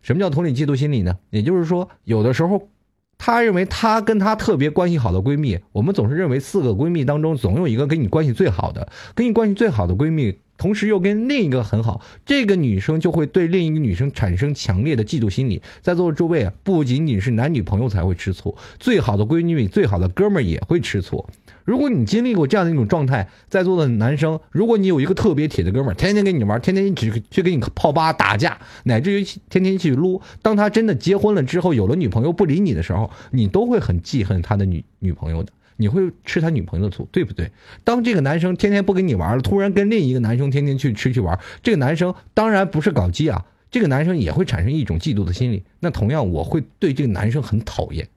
[0.04, 1.18] 什么叫同理嫉妒心理呢？
[1.32, 2.70] 也就是说，有的时候，
[3.18, 15.62] 她认为她跟她特别关系好的闺蜜，我们总是认为四个闺蜜当中总有一个跟你关系最好的，跟你关系最好的闺蜜，同时又跟另一个很好，这个女生就会对另一个女生产生强烈的嫉妒心理。
[15.82, 21.26] 在座的诸位啊，不仅仅是男女朋友才会吃醋，最好的闺蜜、最好的哥们儿也会吃醋。
[21.64, 35.52] 如果你经历过这样的一种状态，在座的男生，如果你有一个特别铁的哥们儿，天天跟你玩，天天只去跟你泡吧打架，乃至于天天去撸，当他真的结婚了之后，有了女朋友不理你的时候，你都会很记恨他的女女朋友的。
[35.76, 37.52] 你会吃他女朋友的醋，对不对？
[37.84, 45.64] 当这个男生天天不跟你玩了，突然跟另一个男生天天去吃去玩，这个男生当然不是搞基啊，这个男生也会产生一种嫉妒的心理。
[45.80, 48.08] 那同样，我会对这个男生很讨厌，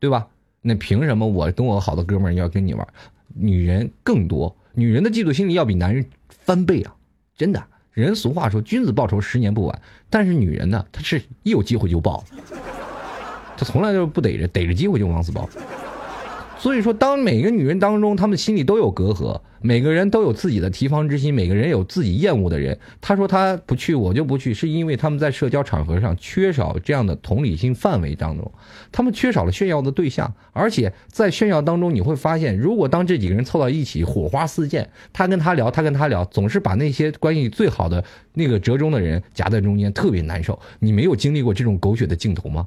[0.00, 0.26] 对吧？
[0.62, 2.86] 那凭什么我跟我好的哥们儿要跟你玩？
[3.34, 6.94] 女人更多，女人的嫉妒心理要比男人翻倍啊！
[7.36, 12.24] 真的，人俗话说“君子报仇，十年不晚”，但是女人呢，她是一有机会就报，
[13.56, 15.48] 她从来就不逮着，逮着机会就往死报。
[16.58, 22.76] 所以说，当每个女人当中，她们心里都有隔阂，每个人都有自己的提防之心，每个人有自己厌恶的人。
[23.00, 28.50] 她说她不去，我就不去，是因为他们在社交场合上缺少这样的同理心范围当中，
[28.90, 38.02] 他们缺少了炫耀的对象，而且在炫耀当中，你会发现，如果当这几个人凑到一起，火花四溅，他跟他聊，他跟他聊，总是把那些关系最好的
[38.34, 40.58] 那个折中的人夹在中间，特别难受。
[40.80, 42.66] 你没有经历过这种狗血的镜头吗？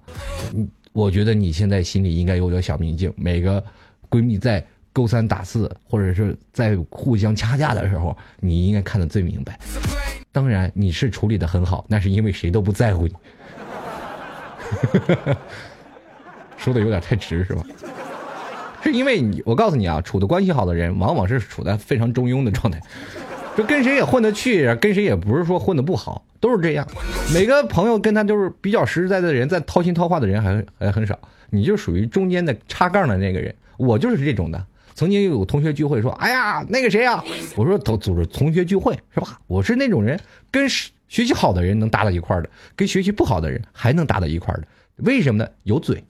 [0.56, 3.62] 嗯， 我觉得你现在心里应该有点小明镜，每个。
[4.12, 9.58] 闺蜜在勾三打四，或者是在互相掐架的时候，你应该看得最明白。
[10.32, 13.14] 当然，你是处理的很好，那是因为谁都不在乎你。
[16.58, 17.64] 说的有点太直是吧？
[18.84, 22.82] 是因为你，我告诉你啊，处的关系好的人，往往是处在非常中庸的状态，
[23.56, 26.88] 就跟谁也混得去，跟谁也不是说混得不好，都是这样。
[27.34, 31.18] 每个朋友跟他都是比较实实在在的人，在掏心掏话的人还还很少，
[31.50, 33.54] 你就属于中间的插杠的那个人。
[33.82, 34.66] 我就是这种的。
[34.94, 37.24] 曾经有同学聚会说：“哎呀，那个谁呀、
[37.56, 40.20] 我说：“都组织同学聚会是吧？”我是那种人，
[40.52, 44.68] 跟学习好的人能搭到一块儿的，跟学习不好的人还能搭到一块儿的。
[44.98, 45.50] 为什么呢？
[45.64, 46.04] 有嘴。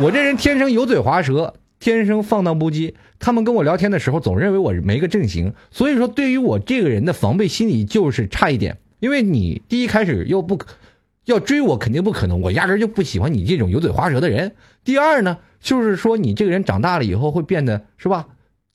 [0.00, 2.94] 我这人天生油嘴滑舌，天生放荡不羁。
[3.18, 8.78] 他们跟我聊天的时候，总认为我没个正形，所以说对于我这个人的防备心理就是差一点。
[9.00, 10.56] 因为你第一开始又不
[11.24, 14.52] 要追我，肯定不可能，我压根就不喜欢你这种油嘴滑舌的人。
[14.84, 18.26] 第二呢，就是说你这个人长大了以后会变得是吧？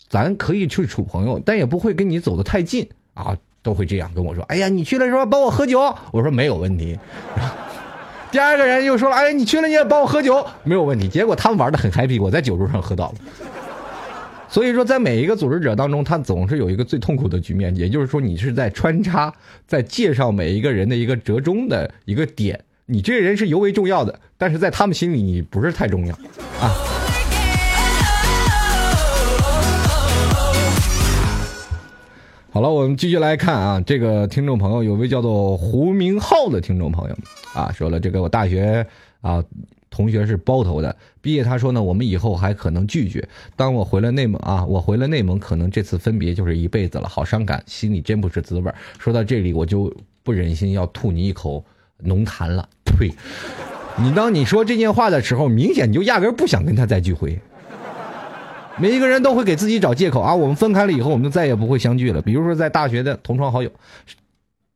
[0.10, 4.42] 咱可以去处朋友，但也不会跟你走得太近啊，都会这样跟我说。
[4.46, 6.98] 哎呀，你去了说帮我喝酒，我说没有问题。
[8.32, 11.08] 第二个人又说了，哎，你去了你也帮我喝酒，没有问题。
[11.08, 13.16] 结果他们玩的很 happy，我在酒桌上喝到了。
[14.50, 19.34] 所以说，在每一个组织者当中，他总是有一个最痛苦的局面，也就是说，你是在穿插，
[19.68, 22.60] 在介绍每一个人的一个折中的一个点。
[22.86, 26.16] 你这个人是尤为重要的，但是在他们心里你不是太重要
[26.62, 26.72] 啊。
[32.50, 37.18] 好了，我们继续来看啊，这个听众朋友有位叫做胡明浩的听众朋友
[37.54, 38.88] 啊，说了这个我大学
[39.22, 39.44] 啊
[39.98, 43.28] 同学是包头的，毕业他说呢，我们以后还可能拒绝。
[43.56, 48.72] 当我回了内蒙啊，我回了内蒙，可能这次分别就是一辈子了，好伤感，心里真不是滋味。
[49.00, 49.92] 说到这里，我就
[50.22, 51.66] 不忍心要吐你一口
[52.04, 52.70] 浓痰了。
[52.86, 53.12] 呸！
[53.98, 57.40] 你当你说这件话的时候，明显你就压根不想跟他再聚会。
[58.78, 60.36] 每一个人都会给自己找借口啊！
[60.36, 62.22] 我们分开了以后，我们就再也不会相聚了。
[62.22, 63.72] 比如说，在大学的同窗好友，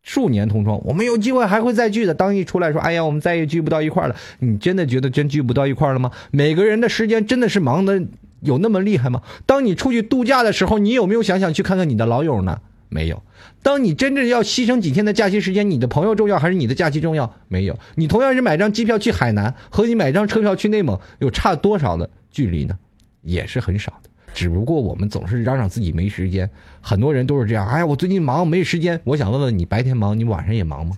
[0.04, 2.14] 数年同窗，我们有机会还会再聚的。
[2.14, 6.12] 当一出来说：“哎呀，我们再也聚不到一块了。”你真的觉得真聚不到一块了吗？
[6.32, 8.02] 每个人的时间真的是忙的
[8.42, 9.22] 有那么厉害吗？
[9.46, 12.60] 当你出去度假的时候，你有没有想想去看看你的老友呢？
[12.90, 13.24] 没有。
[13.64, 17.34] 当你真正要牺牲几天的假期时间，你的朋友重要还是你的假期重要？
[17.48, 17.78] 没有。
[17.96, 22.76] 你同样是买张机票去海南，和你买张车票去内蒙，有差多少的距离呢？
[23.22, 24.10] 也是很少的。
[24.34, 26.50] 只不过我们总是嚷嚷自己没时间，
[26.82, 27.68] 很多人都是这样。
[27.68, 29.00] 哎呀，我最近忙，没时间。
[29.04, 30.98] 我想问问你，白天忙，你晚上也忙吗？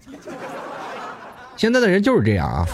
[1.57, 2.65] 现在的人就是这样啊！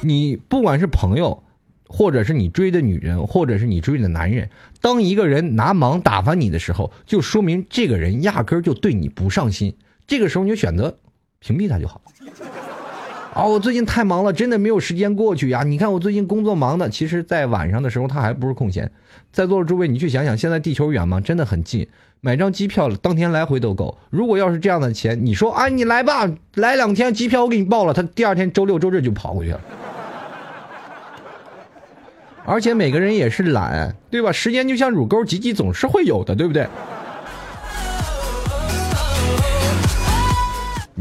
[0.00, 1.42] 你不管是朋友，
[1.86, 4.48] 或者是你追的女人，或者是你追的男人，
[4.80, 9.76] 当一个人拿忙打发你的时候，就说明这个人压根儿就对你不上心。
[10.06, 10.98] 这个时候你就选择
[11.38, 12.71] 屏蔽他就好了。
[13.34, 15.62] 啊，我最近太忙了，真的没有时间过去呀！
[15.62, 18.90] 你看我最近工作忙的，其实，在晚上的时候他还不是空闲。
[19.32, 21.18] 在座的诸位，你去想想，现在地球远吗？
[21.18, 21.88] 真的很近，
[22.20, 23.96] 买张机票当天来回都够。
[24.10, 29.60] 如果要是这样的钱，你说啊，你来吧，来两天机票我给你报了，他第二天周六周日就跑过去了。
[32.44, 34.30] 而且每个人也是懒，对吧？
[34.30, 36.66] 时间就像乳沟，挤挤总是会有的，对不对？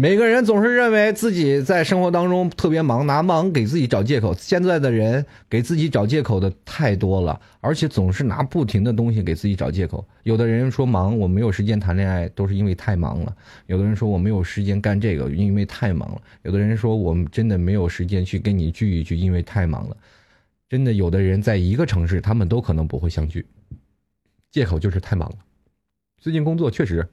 [0.01, 4.33] 每个人总是认为自己在生活当中特别忙，拿忙给自己找借口。
[4.33, 10.03] 现在的人给自己找借口的太多了，而且总是拿不停的东西给自己找借口。
[10.23, 13.31] 有的人说忙，我没有时间谈恋爱，都是因为太忙了；
[13.67, 19.95] 有的人说我没有时间干这个，因为太忙了；有的人说我们真的没有时间去跟你聚一聚，因为太忙了。
[20.67, 23.45] 真的，有的人在一个城市，他们都可能不会相聚，
[24.49, 25.35] 借口就是太忙了。
[26.17, 27.07] 最近工作确实。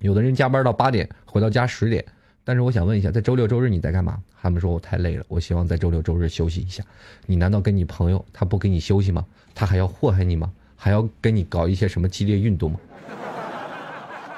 [0.00, 2.04] 有的人加班到八点，回到家十点。
[2.42, 4.18] 但是我想问一下，在周六周日你在干嘛？
[4.40, 6.82] 他们说我太累了，我希望在周六周日休息一下。
[7.26, 9.24] 你难道跟你朋友他不给你休息吗？
[9.54, 10.50] 他还要祸害你吗？
[10.74, 12.80] 还要跟你搞一些什么激烈运动吗？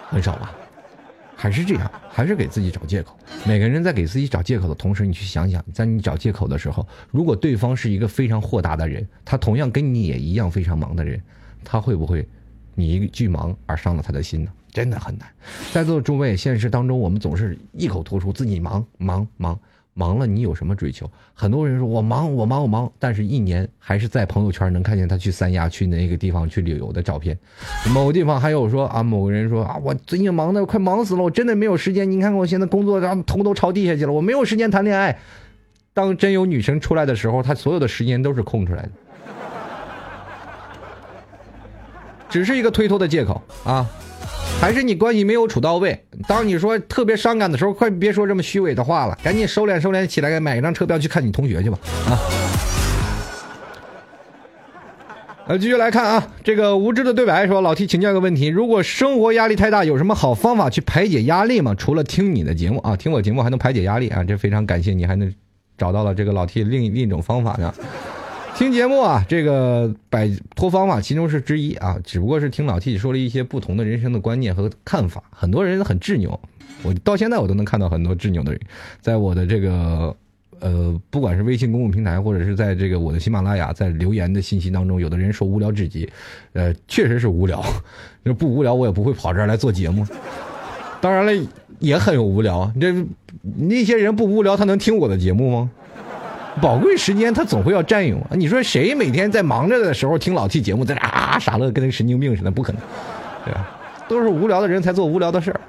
[0.08, 0.52] 很少吧？
[1.36, 1.90] 还是这样？
[2.10, 3.16] 还是给自己找借口？
[3.46, 11.22] 每个人在给自己找借口的同时，你去想想，在你找借口的时候，如果对方是一个非常豁达的人，他同样跟你也一样非常忙的人，
[11.64, 12.28] 他会不会
[12.74, 14.52] 你一句忙而伤了他的心呢？
[14.72, 15.28] 真的很难，
[15.70, 19.58] 在座的诸位，现实当中我们总是异口同声自己忙忙忙
[19.92, 21.08] 忙了，你有什么追求？
[21.34, 27.38] 很多人说我忙我忙我忙，但是一年还是在朋友圈能看见他去三亚去那个地方去旅游的照片。
[27.92, 32.10] 某个地方还有说啊，某个人说啊，我最近忙的快忙死了，我真的没有时间。
[32.10, 35.18] 你看看我现在工作，然后头都朝地下去了，我没有时间谈恋爱。
[35.92, 38.90] 当真有女生出来的时候，他所有的时间都是空出来的，
[42.30, 43.86] 只是一个推脱的借口啊。
[44.62, 46.04] 还是你关系没有处到位。
[46.28, 51.76] 当你说特别伤感的时候，快别说这么虚伪的话了，赶紧收敛收敛起来，买一张车票去看你同学去吧。
[52.06, 52.14] 啊，
[55.48, 61.74] 呃，继续来看啊，这个无知的对白说，老 T 请教一个问题：如果生活压力太大，有什么好方法去排解压力吗？
[61.74, 65.34] 除了听你的节目啊，听我节目还能排解压力啊，这非常感谢你，还能
[65.76, 67.74] 找到了这个老 T 另另一种方法呢。
[68.62, 75.20] 听节目啊，这个摆脱方法其中是之一啊，只不过是听老 T 说了一些不同的人生的观念和看法。
[75.30, 76.38] 很多人很执拗，
[76.84, 78.60] 我到现在我都能看到很多执拗的人，
[79.00, 80.14] 在我的这个
[80.60, 86.08] 呃，不管是微信公共平台，或者是在这个我的喜马拉雅，在留言的信息当中，有的人说无聊至极，
[86.52, 87.60] 呃，确实是无聊。
[88.38, 90.06] 不无聊，我也不会跑这儿来做节目。
[91.00, 91.46] 当然了，
[91.80, 92.72] 也很有无聊。
[92.80, 92.94] 这
[93.42, 95.68] 那些人不无聊，他能听我的节目吗？
[96.60, 98.30] 宝贵时间他总会要占用啊。
[98.32, 102.50] 你说谁每天在忙着的时候听老 T 节目，在那啊傻乐，跟那神经病似的？
[102.50, 102.82] 不可能，
[103.44, 103.78] 对吧？
[104.08, 105.60] 都是无聊的人才做无聊的事儿。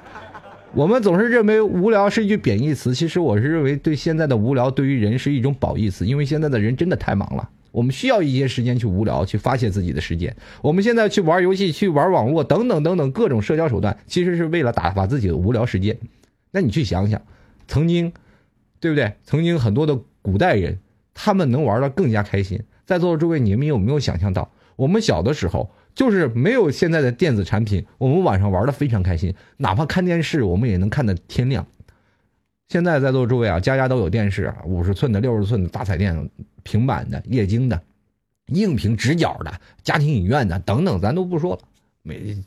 [0.74, 7.48] 我们总是认为无聊是一句贬义词，其实我是认为对现在的无聊对于人是一种褒义词，因为现在的人真的太忙了。
[7.70, 10.36] 我们需要一些时间去无聊，去发泄自己的时间。
[10.60, 15.96] 我们现在去玩游戏、去玩网络等等等等各种社交手段，其实是为了打发自己的无聊时间。
[16.50, 17.22] 那你去想想，
[17.66, 18.12] 曾经，
[18.80, 19.14] 对不对？
[19.24, 19.98] 曾经很多的。
[20.24, 20.78] 古代人，
[21.12, 22.58] 他们能玩的更加开心。
[22.86, 31.66] 在座的诸位，你们有没有想象到，我们小的时候就是没有现在的电子产品，我们晚上玩的非常开心，哪怕看电视，我们也能看到天亮。
[32.68, 36.30] 现在在座诸位啊，家家都有电视，五十寸的、六十寸的大彩电、
[36.62, 37.78] 平板的、液晶的、
[38.46, 39.52] 硬屏直角的、
[39.82, 41.60] 家庭影院的等等，咱都不说了。
[42.02, 42.42] 没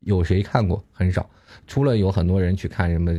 [0.00, 1.30] 有谁看过，很少，
[1.68, 3.16] 除了有很多人去看什么。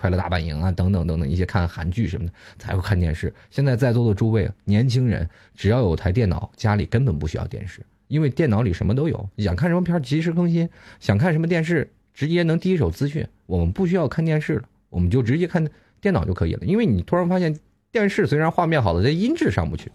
[0.00, 3.30] 快乐大本营啊，等等等等一些看韩剧什么的才会看电视。
[3.50, 9.28] 现在在座的诸位年轻人，只要有台电脑，家里根本不需要电视，因为电脑里什么都有。
[9.36, 10.66] 想看什么片及时更新，
[11.00, 13.26] 想看什么电视直接能第一手资讯。
[13.44, 15.68] 我们不需要看电视了，我们就直接看
[16.00, 16.64] 电脑就可以了。
[16.64, 17.54] 因为你突然发现，
[17.92, 19.92] 电视虽然画面好了，但音质上不去。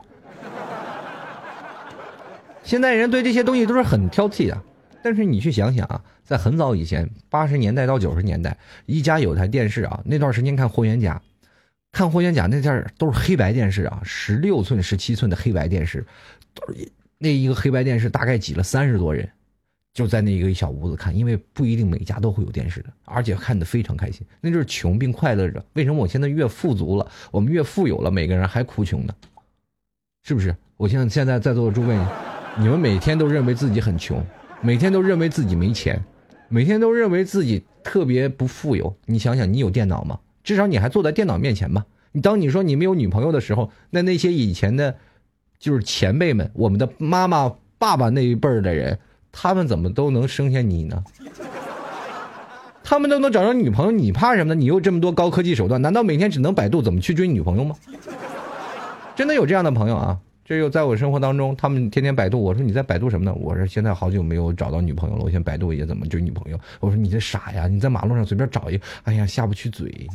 [2.62, 4.62] 现在人对这些东西都是很挑剔的。
[5.02, 8.58] 但是你去想想啊，在很早以前，八十年代到九十年代，
[8.88, 11.22] 一家有台电视啊，那段时间看《霍元甲》，
[11.92, 16.06] 看《霍元甲》那阵都是黑白电视啊，十六寸、十七寸的黑白电视，
[17.20, 19.30] 那一个黑白电视大概挤了三十多人，
[19.94, 25.64] 就在那一个小屋子看，因为不一定每家都会有电视的，而且看得非常开心，那就是穷并快乐着。
[25.74, 29.14] 为什么我现在越富足了，我们越富有了，每个人还哭穷呢？
[30.24, 30.56] 是不是？
[30.76, 31.96] 我现在现在在座的诸位，
[32.58, 34.26] 你们每天都认为自己很穷，
[34.60, 36.04] 每天都认为自己没钱，
[36.50, 38.96] 每天都认为自己特别不富有。
[39.06, 40.20] 你想想，你有电脑吗？
[40.44, 41.86] 至少你还坐在电脑面前吧。
[42.12, 44.96] 你当你说你没有女朋友的时候，那那些以前的，
[45.60, 48.98] 就是前辈们，我们的妈妈、爸爸那一辈儿的人，
[49.32, 51.04] 他们怎么都能生下你呢？
[52.84, 54.60] 他们都能找着女朋友，你怕什么呢？
[54.60, 57.76] 你有这么多高科技手段，难道每天只能百度怎么去追女朋友吗？
[59.16, 60.20] 真的有这样的朋友啊！
[60.48, 62.40] 这又在我生活当中，他们天天百度。
[62.40, 63.34] 我说你在百度什么呢？
[63.34, 66.60] 我说现在好久没有找到女朋友了，我先百度一下怎么追女朋友。
[66.80, 67.68] 我说你这傻呀！
[67.68, 70.08] 你在马路上随便找一个，哎呀下不去嘴。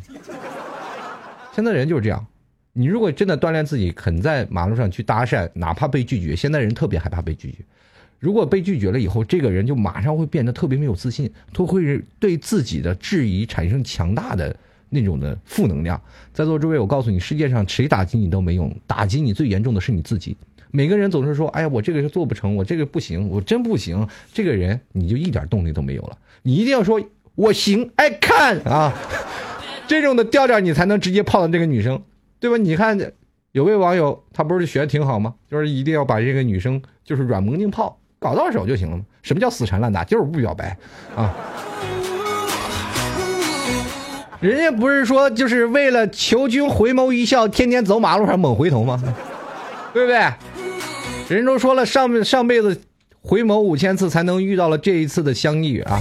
[1.52, 2.24] 现在人就是这样，
[2.72, 7.58] 你如果真的锻炼自己，肯在马路上去搭讪，哪怕被拒绝，现在人特别害怕被拒绝。
[8.20, 14.54] 如果被拒绝了以后，这个人就马上会变得特别没有自信，都会对自己的质疑产生强大的
[14.90, 15.98] 那种的负能量。
[16.34, 20.36] 在座诸位，我告诉你，世界上谁打击你都没用，打击你最严重的是你自己。
[20.72, 26.18] 每个人总是说：“哎呀，我这个是做不成，我这个不行，我真不行。”这个人你就一点动力都没有了。
[26.42, 27.00] 你一定要说
[27.34, 28.92] ：“我行，I can 啊！”
[29.88, 32.00] 这种的调调你才能直接泡到这个女生，
[32.38, 32.56] 对吧？
[32.56, 32.96] 你看，
[33.50, 35.34] 有位网友他不是学的挺好吗？
[35.50, 39.04] 就是一定要把这个女生就是软萌硬泡搞到手就行了？
[39.22, 40.04] 什么叫死缠烂打？
[40.04, 40.76] 就是不表白
[41.16, 41.36] 啊！
[44.40, 49.02] 人家不是说就是为了求君回眸一笑，天天走马路上猛回头吗？
[49.92, 50.18] 对不对？
[51.28, 52.80] 人都说了，上上辈子
[53.22, 56.00] 回眸五千次才能遇到了这一次的相遇啊，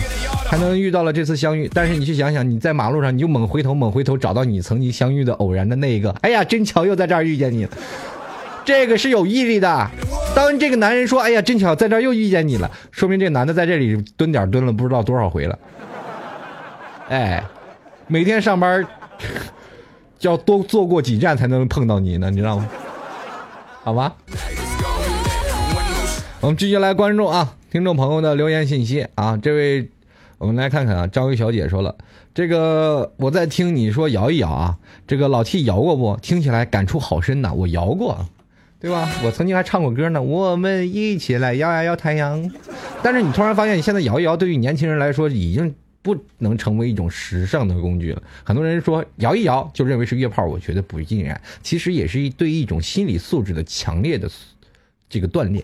[0.50, 1.70] 才能遇到了这次相遇。
[1.74, 7.72] 但是你去想想，你在马路上你就猛回头，猛回头找到你曾经相遇的偶然的那一个，哎呀，真巧，又在这儿遇见你了。
[8.64, 9.90] 这个是有毅力的。
[10.36, 15.58] 当这个男人说：“哎呀，真巧，在这儿又遇见你了”，说明这男的在这里蹲点蹲了不知道多少回了。
[17.10, 17.44] 哎，
[18.12, 18.84] 每天上班
[20.18, 22.68] 就要多坐过几站才能碰到你呢，你知道吗？
[23.84, 24.16] 好吧。
[26.41, 29.38] 我们继续来关注啊，听众朋友的留言信息啊。
[29.38, 29.91] 这位，
[30.39, 31.93] 我们来看看啊，张玉小姐说了，
[32.34, 36.18] 这个我在听你说摇一摇啊，这个老 T 摇过不？
[36.20, 38.26] 听起来感触好深呐，我摇过。
[38.80, 39.07] 对吧？
[39.24, 40.20] 我曾经还唱过歌呢。
[40.20, 42.49] 我们一起来摇呀摇太阳。
[43.03, 48.22] 但是你突然发现，你现在摇一摇，对于年轻人来说，已经不能成为一种时尚的工具了。
[48.43, 51.39] 很多人说摇一摇就认为是约炮，我觉得不尽然。
[51.62, 54.30] 其实也是一对一种心理素质的强烈的
[55.10, 55.64] 这个锻炼。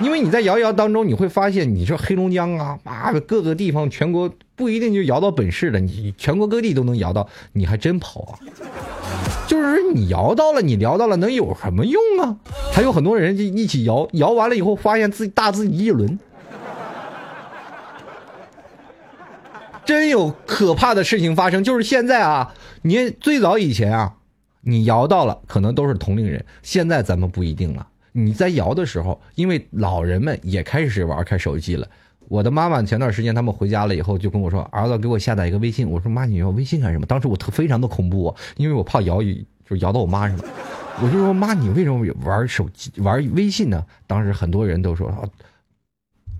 [0.00, 8.38] 因为你在摇一摇当中，你会发现，你说黑龙江啊，妈的各个地方，全国不一定就摇到本市的，你全国各地都能摇到，你还真跑啊？
[9.48, 12.36] 就是你摇到了，你聊到了，能有什么用啊？
[12.72, 16.16] 还有很多人就一起摇，摇完了以后发现自己大自己一轮，
[19.88, 21.64] 真有可怕的事情发生。
[21.64, 24.16] 就是现在啊，你最早以前啊，
[24.60, 27.88] 你摇到了，可能都是同龄人，现在咱们不一定了。
[28.12, 31.88] 你在摇的时候，因为老人们也开始玩开手机了。
[32.28, 40.44] 我的妈妈前段时间他们回家了以后就跟我说：“儿子，给我下载一个微信。”我说：“妈，你要微信干什么？”当时我特非常的恐怖啊，因为我怕摇一就摇到我妈上了。
[41.00, 45.24] 我就说：“妈，你为什么玩手机玩微信呢？”当时很多人都说啊：“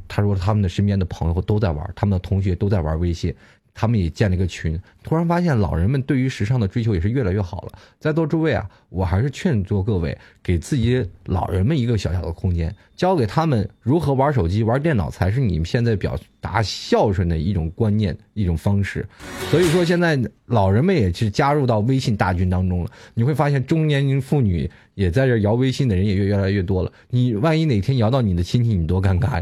[0.09, 3.33] 他说他们的身边的朋友都在玩，他们的同学都在玩微信。”
[3.81, 7.73] 他们也建了一个群，突然发现老人们对于时尚的追求也是越来越好了。
[8.01, 19.07] 在座诸位啊，我还是劝说各位，给自己老人们一个小小的空间，教给他们如何玩手机、玩电脑，才是你们现在表达孝顺的一种观念、一种方式。
[19.49, 22.91] 所以说，现在老人们也是加入到微信大军当中了。
[23.15, 26.91] 你会发现，中年妇女也在这摇微信的人也越越来越多了。
[27.11, 29.41] 你万一哪天摇到你的亲戚，你多尴尬，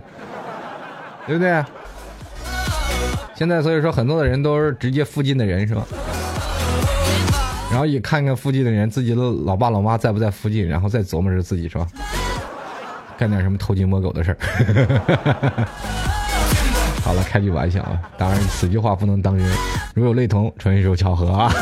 [1.26, 1.64] 对不对？
[3.34, 5.84] 现在所以说很多的人都是直接附近的人是吧？
[7.70, 11.86] 然后也看看附近的人，自己的老爸老妈在不在附近，然后再琢磨着自己是吧？
[13.18, 14.38] 干点什么偷鸡摸狗的事儿。
[17.04, 19.46] 好了，开句玩笑啊，当然此句话不能当真，
[19.94, 21.52] 如有雷同，纯属巧合啊。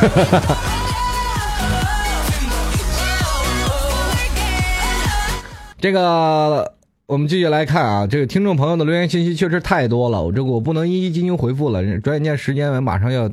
[5.81, 6.73] 这个。
[7.07, 11.83] 我们继续来看啊，这个听众朋友的留言信息确实太多了，我这个我不能一一进行回复了。
[12.01, 13.31] 转眼间时间马上要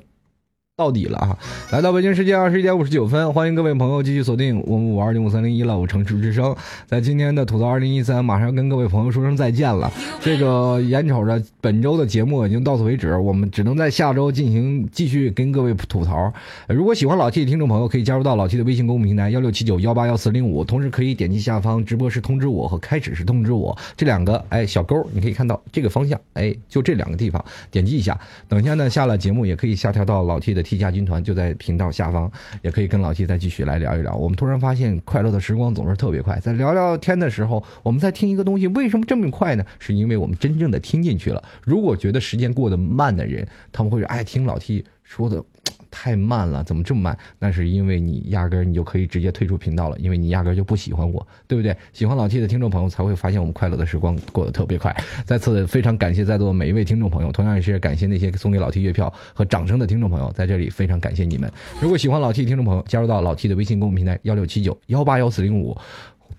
[0.81, 1.37] 到底了啊！
[1.69, 6.55] 来到北京时间二十一点五十九分，欢迎各位朋友继续锁定我们五二零五三零一了，我城市之声。
[6.87, 9.91] 在今天的吐槽二零一三，马上跟各位朋友说声再见了。
[10.19, 16.33] 这个眼瞅着本周的节目已经到此为止，我们只能在下周进行继续跟各位吐槽。
[16.67, 28.19] 如果喜欢老 T 的听众朋友，可以加入到老 T 的微信公众平台幺六七九幺八幺四零五，同时可以点击下方直播时通知我和开始时通知我这两个哎小勾，你可以看到这个方向，哎，就这两个地方点击一下。
[28.49, 34.15] 等一下呢，下了节目也可以下调到老 T 的七家军团，就在频道下方，也可以跟老七再继续来聊一聊。
[34.15, 39.65] 我们突然发现，快乐的时光总是特别快，在聊聊天的时候，我们在听一个东西，为什么这么快呢？
[39.79, 41.43] 是因为我们真正的听进去了。
[41.61, 45.43] 如果觉得时间过得慢的人，他们会说：“哎，听老七说的。”
[45.91, 47.17] 太慢了，怎么这么慢？
[47.37, 51.75] 那是因为你压根儿你就可以直接退出频道了，因为你压根儿就不喜欢我，对不对？
[51.93, 54.95] 喜欢老 T 的听众朋友才会发现我们快乐的时光过得特别快。
[55.25, 61.51] 再次非常感谢在座的每一位听众朋友，同样也是感谢那些送给老 T 月票和掌声的听众朋友，在这里非常感谢你们。
[61.81, 65.77] 如果喜欢老 T 的听众朋友，加入到老 T 的微信公众平台幺六七九幺八幺四零五。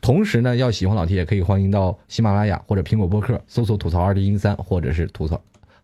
[0.00, 5.40] 同时呢，要喜欢老 T 也可以欢迎到喜马拉雅或者苹果播客搜索“吐槽二零一三”或者是吐槽。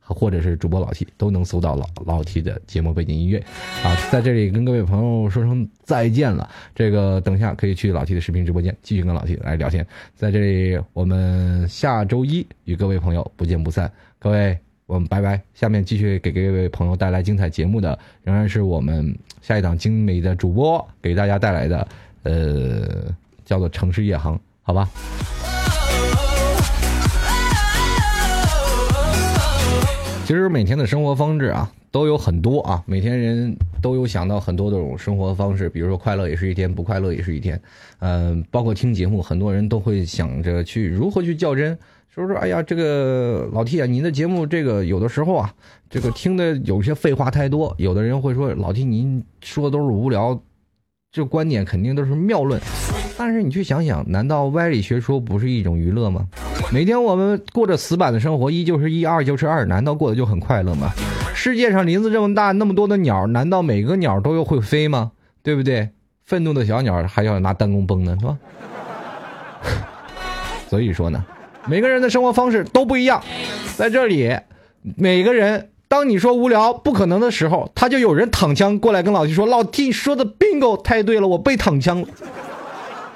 [0.08, 3.38] 或者是主播老 T 都能搜到老老 T 的节目背景音乐，
[3.84, 6.48] 啊，在这里跟各位朋友说声再见了。
[6.74, 9.86] 这个等下可以去老 T 的视频直播间继续跟老 T 来聊天。
[10.14, 13.90] 在这里，我们下周一与各位朋友不见不散。
[14.18, 15.40] 各位，我们拜拜。
[15.54, 21.88] 下面继续给各位朋友带来精彩节目的，仍然是我们下一档精美的主播给大家带来的，
[22.22, 24.88] 呃，叫做城市夜航，好吧？
[30.28, 37.58] 其实每天的生活方式啊，都有很多啊，每天人都有想到很多种生活方式，比如说快乐也是一天，不快乐也是一天。
[38.00, 41.78] 嗯、包括听节目，很多人都会想着去如何去较真，
[42.14, 45.50] 说说哎呀，这个老 T 啊，您的节目这个有的时候啊，
[45.88, 50.38] 这个听的有些废话太多，有的人会说老 T 您说的都是无聊，
[51.10, 52.60] 这观点肯定都是谬论。
[53.16, 56.28] 但是你去想想，难道歪理学说不是一种娱乐吗？
[56.72, 60.90] 每天我们过着死板的生活，一就是一，二就是二，难道过得就很快乐吗？
[61.34, 65.12] 世界上林子这么大，那么多的鸟，难道每个鸟都要会飞吗？
[65.42, 65.88] 对不对？
[66.24, 68.36] 愤怒的小鸟还要拿弹弓崩呢，是吧？
[70.68, 71.24] 所以说呢，
[71.66, 73.22] 每个人的生活方式都不一样，
[73.76, 74.36] 在这里，
[74.82, 75.70] 每个人。
[75.90, 82.08] 当你说无聊不可能的时候，他就有人躺枪过来跟老弟说：“老弟说的 bingo 太对了，我被躺枪了。”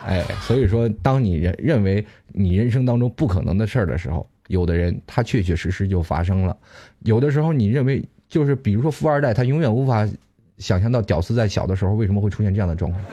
[0.07, 6.57] 哎，所以说，当你认认为你人生当中不可能的事儿的时候，有的人他确确实实就发生了。
[7.01, 10.09] 有的时候你认为就是，比如说富二代，他永远无法
[10.59, 13.05] 想象到屌丝在小的时候为什么会出现这样的状况，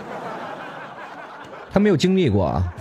[1.72, 2.74] 他没有经历过啊。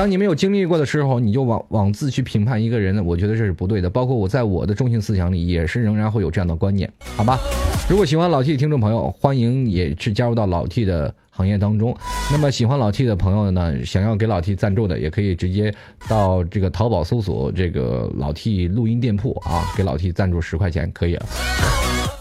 [0.00, 3.90] 当你没有经历过的时候，你就妄妄自去评判一个人，我觉得这是不对的。
[3.90, 7.38] 包括我在我的中性思想里，也是仍然会有这样的观念，好吧？
[7.86, 11.94] 如果喜欢老 T 的听众朋友，欢迎也是加入到老 T 的行业当中。
[12.32, 15.70] 那么喜欢老 T 的朋友呢，想要给老 T 赞助的，也可以直接
[16.08, 21.26] 到这个淘宝搜索这个老 T 录音店铺啊，给老 T 赞助十块钱可以了。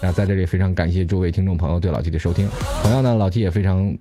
[0.03, 2.45] 那在这里非常感谢诸位听众朋友对老 T 的收听，
[2.83, 3.97] 同样呢，老 T 也非常。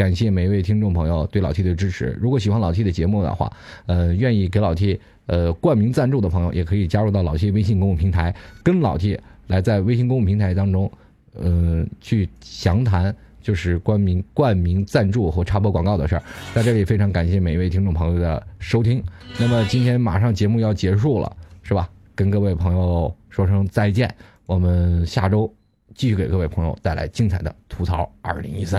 [0.00, 2.16] 感谢每一位听众朋友对老 T 的支持。
[2.18, 3.52] 如果喜欢老 T 的节目的话，
[3.84, 10.90] 呃，愿意给老 T 呃冠名赞助的朋友，也可以加入到老 T 微信公众平台，跟老 T 来在微信公众平台当中，
[11.34, 16.22] 呃，去详谈就是冠名冠名赞助或插播广告的事儿。
[16.54, 19.04] 在这里非常感谢每一位听众朋友的收听。
[19.38, 21.86] 那么今天马上节目要结束了，是吧？
[22.14, 24.10] 跟各位朋友说声再见，
[24.46, 25.52] 我们下周
[25.94, 28.78] 继续给各位朋友带来精彩的吐槽二零一三。